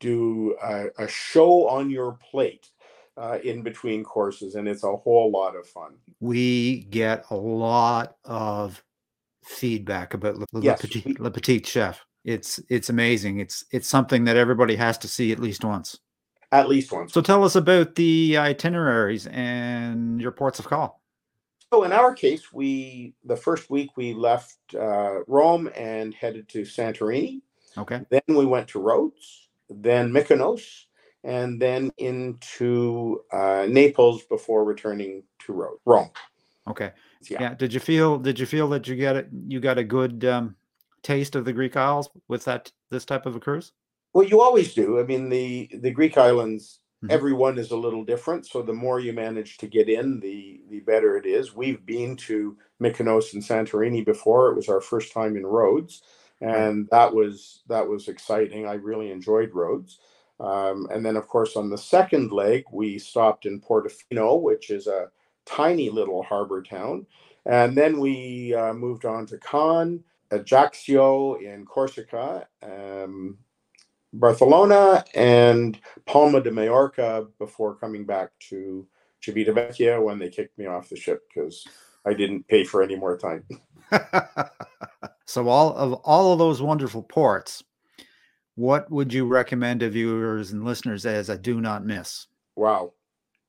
do 0.00 0.56
a, 0.62 0.86
a 0.98 1.08
show 1.08 1.68
on 1.68 1.90
your 1.90 2.18
plate 2.30 2.70
uh, 3.16 3.38
in 3.44 3.62
between 3.62 4.02
courses, 4.02 4.54
and 4.54 4.68
it's 4.68 4.84
a 4.84 4.96
whole 4.96 5.30
lot 5.30 5.56
of 5.56 5.66
fun. 5.66 5.94
We 6.20 6.84
get 6.84 7.24
a 7.30 7.36
lot 7.36 8.16
of 8.24 8.82
feedback 9.44 10.14
about 10.14 10.38
Le, 10.38 10.46
yes, 10.60 10.82
Le, 10.82 10.88
Petit, 10.88 11.16
Le 11.18 11.30
Petit 11.30 11.62
Chef. 11.62 12.04
It's 12.24 12.60
it's 12.68 12.88
amazing. 12.88 13.40
It's 13.40 13.64
it's 13.70 13.88
something 13.88 14.24
that 14.24 14.36
everybody 14.36 14.76
has 14.76 14.98
to 14.98 15.08
see 15.08 15.32
at 15.32 15.38
least 15.38 15.64
once. 15.64 15.98
At 16.52 16.68
least 16.68 16.92
once. 16.92 17.12
So 17.12 17.20
tell 17.20 17.44
us 17.44 17.56
about 17.56 17.94
the 17.96 18.38
itineraries 18.38 19.26
and 19.26 20.20
your 20.20 20.30
ports 20.30 20.58
of 20.58 20.66
call. 20.66 21.02
So 21.72 21.82
in 21.82 21.92
our 21.92 22.14
case, 22.14 22.52
we 22.52 23.14
the 23.24 23.36
first 23.36 23.68
week 23.68 23.90
we 23.96 24.14
left 24.14 24.56
uh, 24.74 25.24
Rome 25.26 25.70
and 25.76 26.14
headed 26.14 26.48
to 26.50 26.62
Santorini. 26.62 27.42
Okay. 27.76 28.00
Then 28.08 28.22
we 28.28 28.46
went 28.46 28.68
to 28.68 28.78
Rhodes, 28.78 29.48
then 29.68 30.12
Mykonos, 30.12 30.84
and 31.24 31.60
then 31.60 31.90
into 31.98 33.22
uh, 33.32 33.66
Naples 33.68 34.22
before 34.24 34.64
returning 34.64 35.22
to 35.40 35.52
Rome. 35.52 35.76
Rome. 35.84 36.10
Okay. 36.68 36.92
Yeah. 37.28 37.38
yeah. 37.40 37.54
Did 37.54 37.72
you 37.72 37.80
feel? 37.80 38.18
Did 38.18 38.38
you 38.38 38.46
feel 38.46 38.68
that 38.68 38.86
you 38.86 38.96
got 38.96 39.16
it? 39.16 39.28
You 39.46 39.60
got 39.60 39.78
a 39.78 39.84
good 39.84 40.24
um, 40.24 40.56
taste 41.02 41.34
of 41.34 41.44
the 41.44 41.52
Greek 41.52 41.76
Isles 41.76 42.08
with 42.28 42.44
that 42.44 42.70
this 42.90 43.04
type 43.04 43.26
of 43.26 43.36
a 43.36 43.40
cruise? 43.40 43.72
Well, 44.12 44.26
you 44.26 44.40
always 44.40 44.74
do. 44.74 45.00
I 45.00 45.02
mean, 45.02 45.28
the 45.28 45.68
the 45.80 45.90
Greek 45.90 46.16
islands 46.16 46.80
Mm-hmm. 47.04 47.12
Everyone 47.12 47.58
is 47.58 47.70
a 47.70 47.76
little 47.76 48.02
different, 48.02 48.46
so 48.46 48.62
the 48.62 48.72
more 48.72 48.98
you 48.98 49.12
manage 49.12 49.58
to 49.58 49.66
get 49.66 49.90
in, 49.90 50.20
the 50.20 50.62
the 50.70 50.80
better 50.80 51.18
it 51.18 51.26
is. 51.26 51.54
We've 51.54 51.84
been 51.84 52.16
to 52.28 52.56
Mykonos 52.82 53.34
and 53.34 53.42
Santorini 53.42 54.02
before. 54.02 54.50
It 54.50 54.56
was 54.56 54.70
our 54.70 54.80
first 54.80 55.12
time 55.12 55.36
in 55.36 55.44
Rhodes, 55.44 56.00
and 56.40 56.88
that 56.90 57.12
was 57.12 57.62
that 57.68 57.86
was 57.86 58.08
exciting. 58.08 58.66
I 58.66 58.74
really 58.74 59.10
enjoyed 59.10 59.50
Rhodes. 59.52 59.98
Um, 60.40 60.88
and 60.90 61.04
then, 61.04 61.16
of 61.16 61.28
course, 61.28 61.56
on 61.56 61.70
the 61.70 61.78
second 61.78 62.32
leg, 62.32 62.64
we 62.72 62.98
stopped 62.98 63.46
in 63.46 63.60
Portofino, 63.60 64.40
which 64.40 64.70
is 64.70 64.86
a 64.86 65.10
tiny 65.46 65.90
little 65.90 66.22
harbor 66.22 66.62
town. 66.62 67.06
And 67.46 67.76
then 67.76 68.00
we 68.00 68.54
uh, 68.54 68.72
moved 68.72 69.04
on 69.04 69.26
to 69.26 69.38
Cannes, 69.38 70.02
Ajaccio 70.30 71.34
in 71.34 71.64
Corsica, 71.66 72.46
um, 72.62 73.38
Barcelona 74.14 75.04
and 75.14 75.78
Palma 76.06 76.40
de 76.40 76.50
Mallorca 76.50 77.26
before 77.38 77.74
coming 77.74 78.04
back 78.04 78.30
to 78.48 78.86
Civitavecchia 79.22 80.02
when 80.02 80.18
they 80.18 80.28
kicked 80.28 80.56
me 80.58 80.66
off 80.66 80.88
the 80.88 80.96
ship 80.96 81.22
because 81.28 81.66
I 82.06 82.14
didn't 82.14 82.46
pay 82.48 82.64
for 82.64 82.82
any 82.82 82.96
more 82.96 83.18
time. 83.18 83.44
so 85.26 85.48
all 85.48 85.74
of 85.74 85.94
all 86.04 86.32
of 86.32 86.38
those 86.38 86.62
wonderful 86.62 87.02
ports, 87.02 87.62
what 88.56 88.90
would 88.90 89.12
you 89.12 89.26
recommend 89.26 89.80
to 89.80 89.90
viewers 89.90 90.52
and 90.52 90.64
listeners 90.64 91.06
as 91.06 91.28
a 91.28 91.38
do 91.38 91.60
not 91.60 91.84
miss? 91.84 92.26
Wow. 92.56 92.92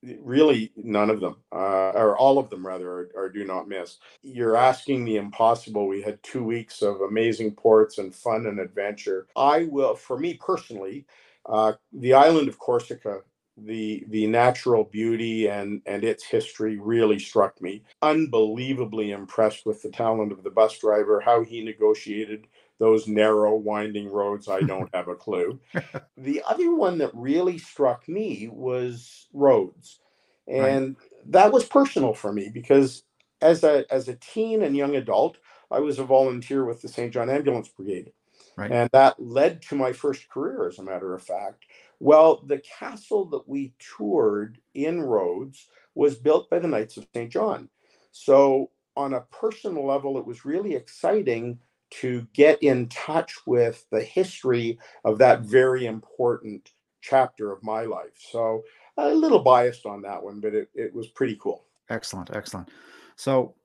Really 0.03 0.71
none 0.75 1.09
of 1.09 1.19
them 1.19 1.37
uh, 1.51 1.89
or 1.91 2.15
all 2.17 2.37
of 2.37 2.49
them 2.51 2.65
rather 2.65 2.89
are, 2.89 3.11
are, 3.17 3.29
do 3.29 3.43
not 3.43 3.67
miss. 3.67 3.97
You're 4.21 4.55
asking 4.55 5.03
the 5.03 5.17
impossible. 5.17 5.87
We 5.87 6.03
had 6.03 6.21
two 6.21 6.43
weeks 6.43 6.83
of 6.83 7.01
amazing 7.01 7.53
ports 7.53 7.97
and 7.97 8.13
fun 8.13 8.45
and 8.45 8.59
adventure. 8.59 9.27
I 9.35 9.63
will 9.63 9.95
for 9.95 10.19
me 10.19 10.35
personally 10.35 11.05
uh, 11.47 11.73
the 11.91 12.13
island 12.13 12.47
of 12.49 12.59
corsica 12.59 13.21
the 13.57 14.03
the 14.09 14.27
natural 14.27 14.83
beauty 14.83 15.47
and 15.47 15.81
and 15.85 16.03
its 16.03 16.23
history 16.25 16.77
really 16.77 17.19
struck 17.19 17.61
me. 17.61 17.83
Unbelievably 18.01 19.11
impressed 19.11 19.65
with 19.65 19.81
the 19.81 19.89
talent 19.89 20.31
of 20.31 20.43
the 20.43 20.49
bus 20.49 20.77
driver 20.79 21.21
how 21.21 21.43
he 21.43 21.63
negotiated 21.63 22.47
those 22.79 23.07
narrow 23.07 23.55
winding 23.55 24.11
roads 24.11 24.47
i 24.47 24.59
don't 24.61 24.93
have 24.93 25.07
a 25.07 25.15
clue. 25.15 25.59
The 26.17 26.41
other 26.47 26.73
one 26.73 26.97
that 26.99 27.11
really 27.13 27.57
struck 27.57 28.07
me 28.07 28.49
was 28.51 29.27
Rhodes 29.33 29.99
and 30.47 30.95
right. 30.99 31.09
that 31.27 31.51
was 31.51 31.65
personal 31.65 32.13
for 32.13 32.31
me 32.31 32.49
because 32.53 33.03
as 33.41 33.63
a 33.63 33.85
as 33.91 34.07
a 34.07 34.15
teen 34.15 34.63
and 34.63 34.75
young 34.77 34.95
adult 34.95 35.37
i 35.71 35.79
was 35.79 35.99
a 35.99 36.03
volunteer 36.03 36.65
with 36.65 36.81
the 36.81 36.87
st 36.87 37.13
john 37.13 37.29
ambulance 37.29 37.67
brigade. 37.69 38.11
Right. 38.57 38.71
and 38.71 38.89
that 38.93 39.21
led 39.21 39.61
to 39.63 39.75
my 39.75 39.91
first 39.91 40.29
career 40.29 40.67
as 40.67 40.79
a 40.79 40.83
matter 40.83 41.13
of 41.13 41.21
fact. 41.21 41.65
Well 41.99 42.43
the 42.45 42.59
castle 42.59 43.25
that 43.25 43.47
we 43.47 43.73
toured 43.79 44.59
in 44.73 45.01
Rhodes 45.01 45.67
was 45.93 46.15
built 46.15 46.49
by 46.49 46.59
the 46.59 46.67
knights 46.67 46.97
of 46.97 47.07
st 47.13 47.31
john. 47.31 47.69
So 48.11 48.71
on 48.95 49.13
a 49.13 49.21
personal 49.21 49.85
level 49.85 50.17
it 50.17 50.25
was 50.25 50.45
really 50.45 50.73
exciting 50.75 51.59
to 51.91 52.27
get 52.33 52.61
in 52.61 52.87
touch 52.89 53.35
with 53.45 53.85
the 53.91 54.01
history 54.01 54.77
of 55.03 55.17
that 55.19 55.41
very 55.41 55.85
important 55.85 56.71
chapter 57.01 57.51
of 57.51 57.63
my 57.63 57.83
life. 57.83 58.17
So 58.17 58.63
a 58.97 59.09
little 59.09 59.39
biased 59.39 59.85
on 59.85 60.01
that 60.01 60.21
one, 60.21 60.39
but 60.39 60.53
it, 60.53 60.69
it 60.73 60.93
was 60.93 61.07
pretty 61.07 61.37
cool. 61.39 61.65
Excellent, 61.89 62.31
excellent. 62.35 62.69
So 63.15 63.55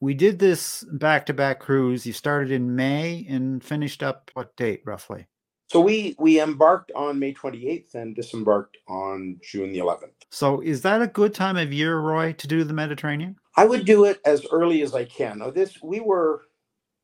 we 0.00 0.14
did 0.14 0.38
this 0.38 0.84
back 0.92 1.26
to 1.26 1.34
back 1.34 1.60
cruise. 1.60 2.06
You 2.06 2.12
started 2.12 2.50
in 2.50 2.74
May 2.74 3.26
and 3.28 3.62
finished 3.62 4.02
up 4.02 4.30
what 4.34 4.56
date 4.56 4.82
roughly? 4.84 5.26
So 5.68 5.80
we 5.80 6.16
we 6.18 6.40
embarked 6.40 6.90
on 6.96 7.20
May 7.20 7.32
28th 7.32 7.94
and 7.94 8.16
disembarked 8.16 8.76
on 8.88 9.38
June 9.40 9.72
the 9.72 9.78
11th. 9.78 10.10
So 10.30 10.60
is 10.60 10.82
that 10.82 11.00
a 11.00 11.06
good 11.06 11.32
time 11.32 11.56
of 11.56 11.72
year, 11.72 12.00
Roy, 12.00 12.32
to 12.32 12.48
do 12.48 12.64
the 12.64 12.74
Mediterranean? 12.74 13.36
I 13.56 13.66
would 13.66 13.84
do 13.84 14.04
it 14.04 14.20
as 14.24 14.44
early 14.50 14.82
as 14.82 14.94
I 14.94 15.04
can. 15.04 15.38
Now 15.38 15.50
this 15.50 15.80
we 15.80 16.00
were 16.00 16.42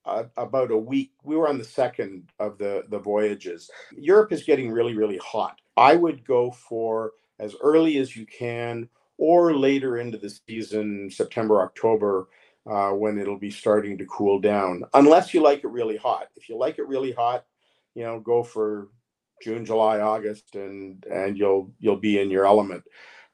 uh, 0.07 0.25
about 0.37 0.71
a 0.71 0.77
week. 0.77 1.13
We 1.25 1.37
were 1.37 1.49
on 1.49 1.59
the 1.59 1.65
second 1.65 2.31
of 2.39 2.59
the 2.59 2.85
the 2.89 2.99
voyages. 2.99 3.71
Europe 3.97 4.33
is 4.33 4.45
getting 4.45 4.71
really 4.71 4.95
really 4.97 5.19
hot. 5.19 5.61
I 5.77 5.97
would 5.97 6.25
go 6.25 6.51
for 6.51 7.13
as 7.39 7.55
early 7.63 7.99
as 7.99 8.17
you 8.17 8.27
can 8.27 8.89
or 9.19 9.55
later 9.55 9.99
into 9.99 10.19
the 10.19 10.31
season, 10.31 11.11
September 11.11 11.63
October, 11.63 12.29
uh, 12.67 12.91
when 12.91 13.19
it'll 13.19 13.39
be 13.39 13.51
starting 13.51 13.97
to 13.99 14.07
cool 14.07 14.39
down. 14.41 14.83
Unless 14.95 15.33
you 15.35 15.43
like 15.43 15.65
it 15.65 15.69
really 15.69 15.97
hot. 15.97 16.29
If 16.37 16.49
you 16.49 16.57
like 16.57 16.79
it 16.79 16.89
really 16.89 17.13
hot, 17.13 17.45
you 17.95 18.05
know, 18.05 18.21
go 18.21 18.43
for 18.43 18.89
June, 19.43 19.65
July, 19.65 20.01
August, 20.01 20.55
and 20.55 21.05
and 21.11 21.37
you'll 21.37 21.73
you'll 21.79 21.97
be 21.97 22.19
in 22.21 22.31
your 22.31 22.47
element. 22.47 22.85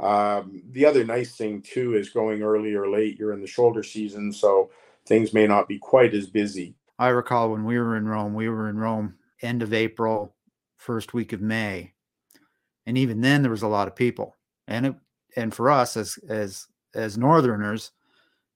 Um, 0.01 0.63
the 0.71 0.85
other 0.85 1.05
nice 1.05 1.37
thing 1.37 1.63
too 1.63 1.95
is 1.95 2.11
going 2.11 2.43
early 2.43 2.75
or 2.75 2.89
late. 2.91 3.19
You're 3.19 3.33
in 3.33 3.41
the 3.41 3.47
shoulder 3.47 3.83
season, 3.83 4.33
so 4.33 4.71
things 5.07 5.33
may 5.33 5.47
not 5.47 5.69
be 5.69 5.79
quite 5.79 6.15
as 6.15 6.27
busy. 6.27 6.75
I 6.99 7.09
recall 7.09 7.51
when 7.51 7.65
we 7.65 7.79
were 7.79 7.97
in 7.97 8.07
Rome, 8.07 8.35
we 8.35 8.49
were 8.49 8.69
in 8.69 8.79
Rome 8.79 9.15
end 9.43 9.63
of 9.63 9.73
April, 9.73 10.35
first 10.77 11.15
week 11.15 11.33
of 11.33 11.41
May. 11.41 11.93
And 12.87 12.99
even 12.99 13.21
then 13.21 13.43
there 13.43 13.51
was 13.51 13.63
a 13.63 13.69
lot 13.69 13.89
of 13.89 13.97
people. 13.97 14.37
And 14.69 14.87
it 14.87 14.95
and 15.37 15.53
for 15.55 15.71
us 15.71 15.97
as 15.97 16.19
as 16.29 16.67
as 16.95 17.19
northerners, 17.19 17.93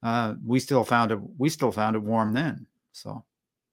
uh, 0.02 0.34
we 0.44 0.60
still 0.60 0.84
found 0.84 1.12
it 1.12 1.18
we 1.38 1.48
still 1.48 1.72
found 1.72 1.96
it 1.96 2.02
warm 2.02 2.32
then. 2.32 2.66
So 2.92 3.24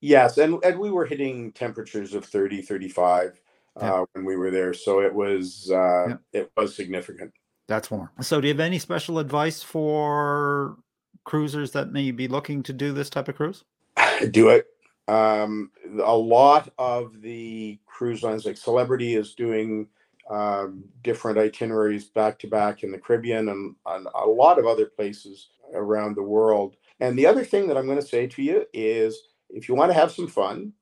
yes, 0.01 0.37
and, 0.37 0.63
and 0.63 0.79
we 0.79 0.91
were 0.91 1.05
hitting 1.05 1.51
temperatures 1.51 2.13
of 2.13 2.25
30, 2.25 2.61
35 2.61 3.39
yeah. 3.79 3.93
uh, 3.93 4.05
when 4.13 4.25
we 4.25 4.35
were 4.35 4.51
there. 4.51 4.73
So 4.73 5.01
it 5.01 5.13
was 5.13 5.69
uh, 5.71 6.07
yeah. 6.09 6.15
it 6.33 6.51
was 6.55 6.75
significant. 6.75 7.31
That's 7.67 7.89
warm. 7.89 8.09
So 8.21 8.41
do 8.41 8.47
you 8.47 8.53
have 8.53 8.59
any 8.59 8.79
special 8.79 9.19
advice 9.19 9.63
for 9.63 10.77
cruisers 11.23 11.71
that 11.71 11.91
may 11.91 12.11
be 12.11 12.27
looking 12.27 12.63
to 12.63 12.73
do 12.73 12.93
this 12.93 13.09
type 13.09 13.27
of 13.27 13.35
cruise? 13.35 13.63
Do 14.31 14.49
it. 14.49 14.67
Um, 15.07 15.71
a 16.03 16.15
lot 16.15 16.71
of 16.77 17.21
the 17.21 17.79
cruise 17.85 18.23
lines, 18.23 18.45
like 18.45 18.57
Celebrity, 18.57 19.15
is 19.15 19.33
doing 19.33 19.87
um, 20.29 20.85
different 21.03 21.37
itineraries 21.37 22.05
back 22.05 22.39
to 22.39 22.47
back 22.47 22.83
in 22.83 22.91
the 22.91 22.97
Caribbean 22.97 23.49
and, 23.49 23.75
and 23.85 24.07
a 24.15 24.25
lot 24.25 24.59
of 24.59 24.65
other 24.65 24.85
places 24.85 25.49
around 25.73 26.15
the 26.15 26.23
world. 26.23 26.75
And 26.99 27.17
the 27.17 27.25
other 27.25 27.43
thing 27.43 27.67
that 27.67 27.77
I'm 27.77 27.85
going 27.85 27.99
to 27.99 28.05
say 28.05 28.27
to 28.27 28.41
you 28.41 28.65
is 28.73 29.23
if 29.49 29.67
you 29.67 29.75
want 29.75 29.91
to 29.91 29.97
have 29.97 30.11
some 30.11 30.27
fun, 30.27 30.73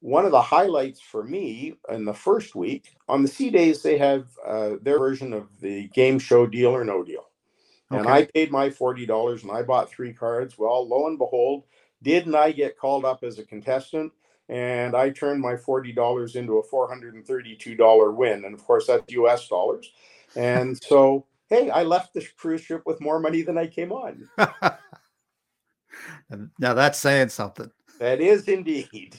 one 0.00 0.24
of 0.24 0.30
the 0.30 0.40
highlights 0.40 1.00
for 1.00 1.24
me 1.24 1.74
in 1.90 2.04
the 2.04 2.14
first 2.14 2.54
week 2.54 2.94
on 3.08 3.22
the 3.22 3.28
sea 3.28 3.50
days, 3.50 3.82
they 3.82 3.98
have 3.98 4.26
uh, 4.46 4.72
their 4.82 4.98
version 4.98 5.32
of 5.32 5.48
the 5.60 5.88
game 5.88 6.18
show 6.18 6.46
Deal 6.46 6.70
or 6.70 6.84
No 6.84 7.02
Deal. 7.02 7.25
Okay. 7.92 8.00
And 8.00 8.08
I 8.08 8.24
paid 8.24 8.50
my 8.50 8.68
$40 8.68 9.42
and 9.42 9.52
I 9.52 9.62
bought 9.62 9.90
three 9.90 10.12
cards. 10.12 10.58
Well, 10.58 10.86
lo 10.88 11.06
and 11.06 11.18
behold, 11.18 11.64
didn't 12.02 12.34
I 12.34 12.52
get 12.52 12.78
called 12.78 13.04
up 13.04 13.22
as 13.22 13.38
a 13.38 13.44
contestant? 13.44 14.12
and 14.48 14.94
I 14.94 15.10
turned 15.10 15.40
my 15.40 15.54
$40 15.54 16.36
into 16.36 16.58
a 16.58 16.66
$432 16.66 18.14
win. 18.14 18.44
And 18.44 18.54
of 18.54 18.64
course, 18.64 18.86
that's 18.86 19.12
US 19.12 19.48
dollars. 19.48 19.90
And 20.36 20.80
so, 20.82 21.26
hey, 21.48 21.70
I 21.70 21.82
left 21.82 22.14
the 22.14 22.26
cruise 22.36 22.60
ship 22.60 22.82
with 22.86 23.00
more 23.00 23.18
money 23.18 23.42
than 23.42 23.58
I 23.58 23.66
came 23.66 23.92
on. 23.92 24.28
now 26.58 26.74
that's 26.74 26.98
saying 26.98 27.30
something. 27.30 27.70
That 27.98 28.20
is 28.20 28.46
indeed. 28.48 29.16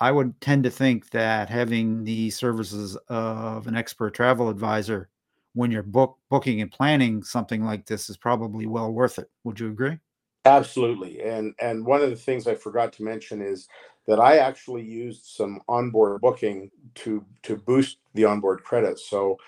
I 0.00 0.10
would 0.10 0.40
tend 0.40 0.64
to 0.64 0.70
think 0.70 1.10
that 1.10 1.50
having 1.50 2.02
the 2.02 2.30
services 2.30 2.96
of 3.08 3.66
an 3.66 3.76
expert 3.76 4.14
travel 4.14 4.48
advisor 4.48 5.10
when 5.56 5.70
you're 5.70 5.82
book 5.82 6.18
booking 6.28 6.60
and 6.60 6.70
planning 6.70 7.22
something 7.22 7.64
like 7.64 7.86
this 7.86 8.10
is 8.10 8.16
probably 8.18 8.66
well 8.66 8.92
worth 8.92 9.18
it. 9.18 9.30
Would 9.44 9.58
you 9.58 9.68
agree? 9.68 9.98
Absolutely. 10.44 11.22
And 11.22 11.54
and 11.58 11.84
one 11.84 12.02
of 12.02 12.10
the 12.10 12.16
things 12.16 12.46
I 12.46 12.54
forgot 12.54 12.92
to 12.94 13.02
mention 13.02 13.40
is 13.40 13.66
that 14.06 14.20
I 14.20 14.36
actually 14.36 14.82
used 14.82 15.24
some 15.24 15.60
onboard 15.66 16.20
booking 16.20 16.70
to 16.96 17.24
to 17.44 17.56
boost 17.56 17.96
the 18.12 18.26
onboard 18.26 18.64
credits. 18.64 19.08
So 19.08 19.38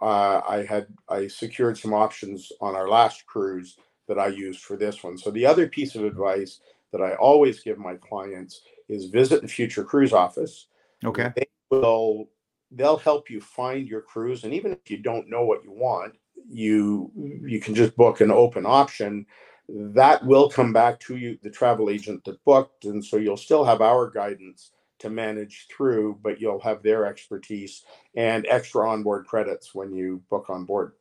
uh, 0.00 0.40
I 0.48 0.64
had 0.64 0.86
I 1.08 1.26
secured 1.26 1.76
some 1.76 1.92
options 1.92 2.52
on 2.60 2.76
our 2.76 2.88
last 2.88 3.26
cruise 3.26 3.76
that 4.06 4.20
I 4.20 4.28
used 4.28 4.60
for 4.60 4.76
this 4.76 5.02
one. 5.02 5.18
So 5.18 5.32
the 5.32 5.44
other 5.44 5.66
piece 5.66 5.96
of 5.96 6.04
advice 6.04 6.60
that 6.92 7.02
I 7.02 7.16
always 7.16 7.60
give 7.60 7.76
my 7.76 7.96
clients 7.96 8.62
is 8.88 9.06
visit 9.06 9.42
the 9.42 9.48
future 9.48 9.82
cruise 9.82 10.12
office. 10.12 10.68
Okay. 11.04 11.32
They 11.34 11.48
will 11.70 12.28
they'll 12.70 12.96
help 12.96 13.30
you 13.30 13.40
find 13.40 13.88
your 13.88 14.02
cruise 14.02 14.44
and 14.44 14.52
even 14.52 14.72
if 14.72 14.90
you 14.90 14.98
don't 14.98 15.30
know 15.30 15.44
what 15.44 15.64
you 15.64 15.72
want, 15.72 16.14
you 16.48 17.10
you 17.44 17.60
can 17.60 17.74
just 17.74 17.96
book 17.96 18.20
an 18.20 18.30
open 18.30 18.66
option 18.66 19.26
that 19.68 20.24
will 20.24 20.48
come 20.48 20.72
back 20.72 21.00
to 21.00 21.16
you, 21.16 21.38
the 21.42 21.50
travel 21.50 21.90
agent 21.90 22.24
that 22.24 22.42
booked. 22.44 22.84
And 22.84 23.04
so 23.04 23.16
you'll 23.16 23.36
still 23.36 23.64
have 23.64 23.80
our 23.80 24.10
guidance 24.10 24.70
to 24.98 25.10
manage 25.10 25.66
through, 25.74 26.18
but 26.22 26.40
you'll 26.40 26.60
have 26.60 26.82
their 26.82 27.06
expertise 27.06 27.84
and 28.16 28.46
extra 28.48 28.88
onboard 28.88 29.26
credits 29.26 29.74
when 29.74 29.92
you 29.92 30.22
book 30.30 30.48
on 30.48 30.64
board. 30.64 30.92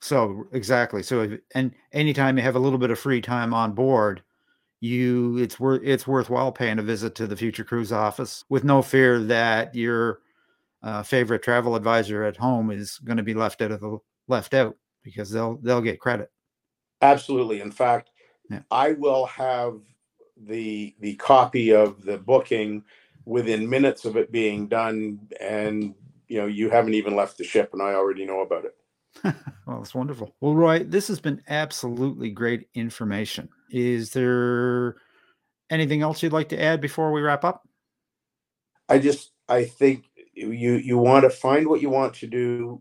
So 0.00 0.46
exactly. 0.52 1.02
So 1.02 1.22
if, 1.22 1.40
and 1.54 1.72
anytime 1.92 2.36
you 2.36 2.42
have 2.42 2.56
a 2.56 2.60
little 2.60 2.78
bit 2.78 2.90
of 2.90 2.98
free 2.98 3.20
time 3.20 3.54
on 3.54 3.72
board, 3.72 4.22
you 4.80 5.38
it's 5.38 5.58
worth 5.58 5.80
it's 5.84 6.06
worthwhile 6.06 6.52
paying 6.52 6.78
a 6.78 6.82
visit 6.82 7.14
to 7.14 7.26
the 7.26 7.36
future 7.36 7.64
cruise 7.64 7.92
office 7.92 8.44
with 8.50 8.62
no 8.62 8.82
fear 8.82 9.18
that 9.20 9.74
your 9.74 10.20
uh, 10.86 11.02
favorite 11.02 11.42
travel 11.42 11.74
advisor 11.74 12.22
at 12.22 12.36
home 12.36 12.70
is 12.70 12.98
going 12.98 13.16
to 13.16 13.22
be 13.24 13.34
left 13.34 13.60
out 13.60 13.72
of 13.72 13.80
the 13.80 13.98
left 14.28 14.54
out 14.54 14.76
because 15.02 15.30
they'll 15.30 15.56
they'll 15.56 15.82
get 15.82 15.98
credit. 15.98 16.30
Absolutely. 17.02 17.60
In 17.60 17.72
fact, 17.72 18.10
yeah. 18.48 18.60
I 18.70 18.92
will 18.92 19.26
have 19.26 19.80
the 20.36 20.94
the 21.00 21.16
copy 21.16 21.74
of 21.74 22.04
the 22.04 22.18
booking 22.18 22.84
within 23.24 23.68
minutes 23.68 24.04
of 24.04 24.16
it 24.16 24.30
being 24.30 24.68
done 24.68 25.18
and 25.40 25.92
you 26.28 26.38
know 26.38 26.46
you 26.46 26.70
haven't 26.70 26.94
even 26.94 27.16
left 27.16 27.36
the 27.36 27.42
ship 27.42 27.70
and 27.72 27.82
I 27.82 27.94
already 27.94 28.24
know 28.24 28.42
about 28.42 28.64
it. 28.64 28.76
well, 29.66 29.78
that's 29.78 29.94
wonderful. 29.94 30.36
Well, 30.40 30.54
Roy, 30.54 30.84
this 30.84 31.08
has 31.08 31.18
been 31.18 31.42
absolutely 31.48 32.30
great 32.30 32.68
information. 32.74 33.48
Is 33.70 34.12
there 34.12 34.96
anything 35.68 36.02
else 36.02 36.22
you'd 36.22 36.32
like 36.32 36.50
to 36.50 36.62
add 36.62 36.80
before 36.80 37.10
we 37.10 37.22
wrap 37.22 37.44
up? 37.44 37.68
I 38.88 39.00
just 39.00 39.32
I 39.48 39.64
think 39.64 40.04
you 40.36 40.74
you 40.74 40.98
want 40.98 41.24
to 41.24 41.30
find 41.30 41.66
what 41.66 41.82
you 41.82 41.90
want 41.90 42.14
to 42.14 42.26
do, 42.26 42.80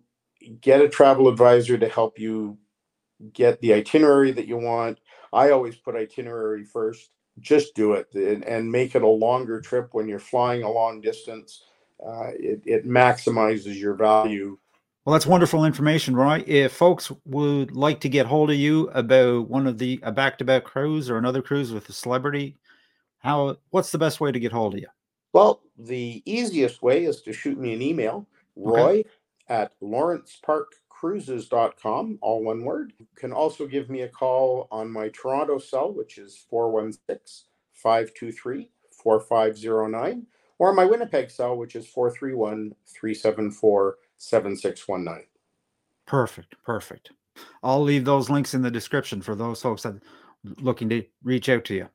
get 0.62 0.82
a 0.82 0.90
travel 0.90 1.28
advisor 1.28 1.78
to 1.78 1.88
help 1.90 2.20
you 2.20 2.58
get 3.34 3.60
the 3.62 3.74
itinerary 3.74 4.32
that 4.32 4.48
you 4.48 4.58
want. 4.58 5.00
I 5.34 5.52
always 5.52 5.76
put 5.76 5.96
itinerary 5.96 6.66
first. 6.66 7.12
Just 7.40 7.76
do 7.76 7.94
it 7.94 8.08
and, 8.14 8.44
and 8.46 8.72
make 8.72 8.96
it 8.96 9.02
a 9.02 9.08
longer 9.08 9.60
trip 9.60 9.90
when 9.94 10.08
you're 10.08 10.20
flying 10.20 10.64
a 10.64 10.72
long 10.72 11.02
distance. 11.02 11.64
Uh, 12.06 12.30
it, 12.38 12.62
it 12.66 12.88
maximizes 12.88 13.76
your 13.76 13.94
value. 13.94 14.58
Well, 15.04 15.14
that's 15.14 15.26
wonderful 15.26 15.66
information, 15.66 16.16
Roy. 16.16 16.44
If 16.48 16.74
folks 16.74 17.12
would 17.26 17.76
like 17.76 18.00
to 18.02 18.10
get 18.10 18.26
hold 18.26 18.50
of 18.50 18.56
you 18.56 18.90
about 18.90 19.50
one 19.50 19.68
of 19.68 19.78
the 19.78 20.00
a 20.04 20.12
back-to-back 20.12 20.64
cruise 20.64 21.10
or 21.10 21.18
another 21.18 21.42
cruise 21.42 21.72
with 21.72 21.88
a 21.90 21.94
celebrity, 21.94 22.58
how 23.20 23.58
what's 23.70 23.92
the 23.92 23.98
best 23.98 24.20
way 24.20 24.32
to 24.32 24.40
get 24.40 24.52
hold 24.52 24.74
of 24.74 24.80
you? 24.80 24.88
Well, 25.36 25.62
the 25.78 26.24
easiest 26.26 26.82
way 26.82 27.04
is 27.04 27.22
to 27.24 27.34
shoot 27.34 27.60
me 27.60 27.74
an 27.74 27.82
email, 27.82 28.26
roy 28.56 29.00
okay. 29.00 29.10
at 29.50 29.74
lawrenceparkcruises.com, 29.84 32.20
all 32.22 32.42
one 32.42 32.64
word. 32.64 32.94
You 32.98 33.06
can 33.18 33.34
also 33.34 33.68
give 33.68 33.90
me 33.90 34.04
a 34.04 34.08
call 34.08 34.70
on 34.72 34.90
my 34.90 35.10
Toronto 35.10 35.60
cell, 35.60 35.92
which 35.92 36.18
is 36.18 36.38
416 36.50 37.50
523 37.74 38.70
4509, 39.04 40.26
or 40.58 40.72
my 40.72 40.86
Winnipeg 40.86 41.30
cell, 41.30 41.58
which 41.58 41.76
is 41.76 41.86
431 41.86 42.74
374 42.88 43.98
7619. 44.16 45.26
Perfect. 46.08 46.56
Perfect. 46.64 47.12
I'll 47.62 47.84
leave 47.84 48.06
those 48.06 48.30
links 48.30 48.54
in 48.54 48.62
the 48.62 48.72
description 48.72 49.22
for 49.22 49.36
those 49.36 49.62
folks 49.62 49.84
that 49.84 49.96
looking 50.62 50.88
to 50.92 51.04
reach 51.26 51.50
out 51.50 51.66
to 51.66 51.74
you. 51.74 51.90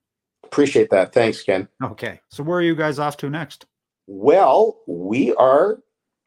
Appreciate 0.50 0.90
that. 0.90 1.12
Thanks, 1.12 1.42
Ken. 1.42 1.68
Okay. 1.82 2.20
So 2.28 2.42
where 2.42 2.58
are 2.58 2.62
you 2.62 2.74
guys 2.74 2.98
off 2.98 3.16
to 3.18 3.30
next? 3.30 3.66
Well, 4.08 4.80
we 4.88 5.32
are 5.34 5.78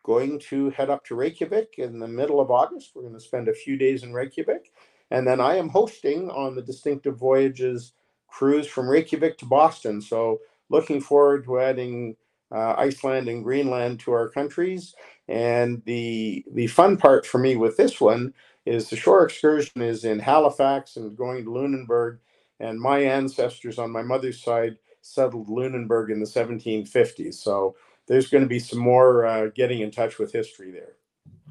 going 0.04 0.40
to 0.40 0.70
head 0.70 0.90
up 0.90 1.04
to 1.06 1.16
Reykjavik 1.16 1.76
in 1.78 2.00
the 2.00 2.08
middle 2.08 2.40
of 2.40 2.50
August. 2.50 2.92
We're 2.96 3.02
going 3.02 3.14
to 3.16 3.20
spend 3.20 3.50
a 3.50 3.54
few 3.54 3.76
days 3.78 4.04
in 4.04 4.14
Reykjavik. 4.14 4.72
And 5.12 5.28
then 5.28 5.42
I 5.42 5.56
am 5.56 5.70
hosting 5.70 6.30
on 6.30 6.56
the 6.56 6.62
Distinctive 6.62 7.18
Voyages 7.18 7.94
cruise 8.28 8.68
from 8.68 8.88
Reykjavik 8.88 9.38
to 9.40 9.46
Boston. 9.46 10.02
So 10.02 10.40
looking 10.70 11.02
forward 11.02 11.44
to 11.44 11.60
adding 11.60 12.16
uh, 12.54 12.76
Iceland 12.78 13.28
and 13.28 13.44
Greenland 13.44 14.00
to 14.02 14.14
our 14.14 14.30
countries. 14.30 14.96
And 15.28 15.82
the 15.86 16.46
the 16.54 16.68
fun 16.68 16.98
part 16.98 17.26
for 17.26 17.40
me 17.40 17.56
with 17.56 17.78
this 17.78 18.00
one 18.00 18.34
is 18.66 18.90
the 18.90 18.96
shore 18.96 19.26
excursion 19.26 19.82
is 19.82 20.06
in 20.06 20.20
Halifax 20.20 20.96
and 20.96 21.18
going 21.18 21.44
to 21.44 21.54
Lunenburg. 21.54 22.20
And 22.64 22.80
my 22.80 23.00
ancestors 23.00 23.78
on 23.78 23.92
my 23.92 24.02
mother's 24.02 24.42
side 24.42 24.78
settled 25.02 25.50
Lunenburg 25.50 26.12
in 26.12 26.20
the 26.20 26.26
1750s. 26.26 27.36
So 27.36 27.76
there's 28.08 28.30
going 28.30 28.44
to 28.44 28.48
be 28.48 28.60
some 28.60 28.80
more 28.80 29.26
uh, 29.26 29.48
getting 29.48 29.82
in 29.82 29.92
touch 29.92 30.18
with 30.18 30.32
history 30.32 30.72
there. 30.72 30.94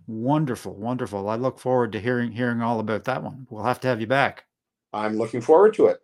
Wonderful, 0.07 0.75
wonderful. 0.75 1.29
I 1.29 1.37
look 1.37 1.59
forward 1.59 1.93
to 1.93 2.01
hearing 2.01 2.33
hearing 2.33 2.63
all 2.63 2.81
about 2.81 3.05
that 3.05 3.23
one. 3.23 3.47
We'll 3.51 3.65
have 3.65 3.81
to 3.81 3.89
have 3.89 4.01
you 4.01 4.07
back. 4.07 4.45
I'm 4.93 5.17
looking 5.17 5.41
forward 5.41 5.75
to 5.75 5.87
it. 5.87 6.01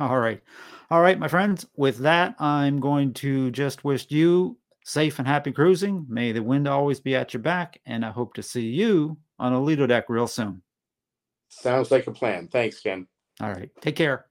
All 0.00 0.18
right. 0.18 0.42
All 0.90 1.00
right, 1.00 1.18
my 1.18 1.28
friends. 1.28 1.66
With 1.76 1.98
that, 1.98 2.34
I'm 2.40 2.80
going 2.80 3.12
to 3.14 3.50
just 3.50 3.84
wish 3.84 4.06
you 4.10 4.58
safe 4.84 5.18
and 5.18 5.28
happy 5.28 5.52
cruising. 5.52 6.06
May 6.08 6.32
the 6.32 6.42
wind 6.42 6.66
always 6.66 7.00
be 7.00 7.14
at 7.14 7.34
your 7.34 7.42
back, 7.42 7.80
and 7.86 8.04
I 8.04 8.10
hope 8.10 8.34
to 8.34 8.42
see 8.42 8.66
you 8.66 9.16
on 9.38 9.52
a 9.52 9.60
Lido 9.60 9.86
deck 9.86 10.06
real 10.08 10.26
soon. 10.26 10.62
Sounds 11.48 11.90
like 11.90 12.06
a 12.06 12.12
plan. 12.12 12.48
Thanks, 12.48 12.80
Ken. 12.80 13.06
All 13.40 13.52
right. 13.52 13.70
Take 13.80 13.96
care. 13.96 14.26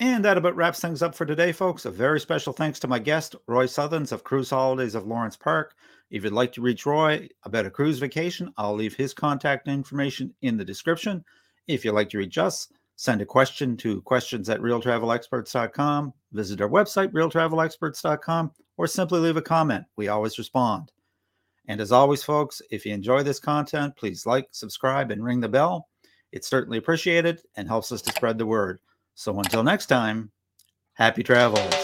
And 0.00 0.24
that 0.24 0.36
about 0.36 0.56
wraps 0.56 0.80
things 0.80 1.02
up 1.02 1.14
for 1.14 1.24
today, 1.24 1.52
folks. 1.52 1.84
A 1.84 1.90
very 1.90 2.18
special 2.18 2.52
thanks 2.52 2.80
to 2.80 2.88
my 2.88 2.98
guest, 2.98 3.36
Roy 3.46 3.66
Southerns 3.66 4.10
of 4.10 4.24
Cruise 4.24 4.50
Holidays 4.50 4.96
of 4.96 5.06
Lawrence 5.06 5.36
Park. 5.36 5.74
If 6.10 6.24
you'd 6.24 6.32
like 6.32 6.52
to 6.54 6.60
reach 6.60 6.84
Roy 6.84 7.28
about 7.44 7.66
a 7.66 7.70
cruise 7.70 7.98
vacation, 7.98 8.52
I'll 8.56 8.74
leave 8.74 8.94
his 8.94 9.14
contact 9.14 9.68
information 9.68 10.34
in 10.42 10.56
the 10.56 10.64
description. 10.64 11.24
If 11.68 11.84
you'd 11.84 11.92
like 11.92 12.08
to 12.10 12.18
reach 12.18 12.38
us, 12.38 12.68
send 12.96 13.22
a 13.22 13.26
question 13.26 13.76
to 13.78 14.00
questions 14.02 14.48
at 14.48 14.60
realtravelexperts.com, 14.60 16.12
visit 16.32 16.60
our 16.60 16.68
website, 16.68 17.12
realtravelexperts.com, 17.12 18.50
or 18.76 18.86
simply 18.88 19.20
leave 19.20 19.36
a 19.36 19.42
comment. 19.42 19.84
We 19.96 20.08
always 20.08 20.38
respond. 20.38 20.90
And 21.66 21.80
as 21.80 21.92
always, 21.92 22.22
folks, 22.22 22.60
if 22.70 22.84
you 22.84 22.92
enjoy 22.92 23.22
this 23.22 23.38
content, 23.38 23.96
please 23.96 24.26
like, 24.26 24.48
subscribe, 24.50 25.10
and 25.10 25.24
ring 25.24 25.40
the 25.40 25.48
bell. 25.48 25.88
It's 26.32 26.48
certainly 26.48 26.78
appreciated 26.78 27.42
and 27.56 27.68
helps 27.68 27.92
us 27.92 28.02
to 28.02 28.12
spread 28.12 28.38
the 28.38 28.46
word. 28.46 28.80
So 29.14 29.38
until 29.38 29.62
next 29.62 29.86
time, 29.86 30.30
happy 30.94 31.22
travels. 31.22 31.83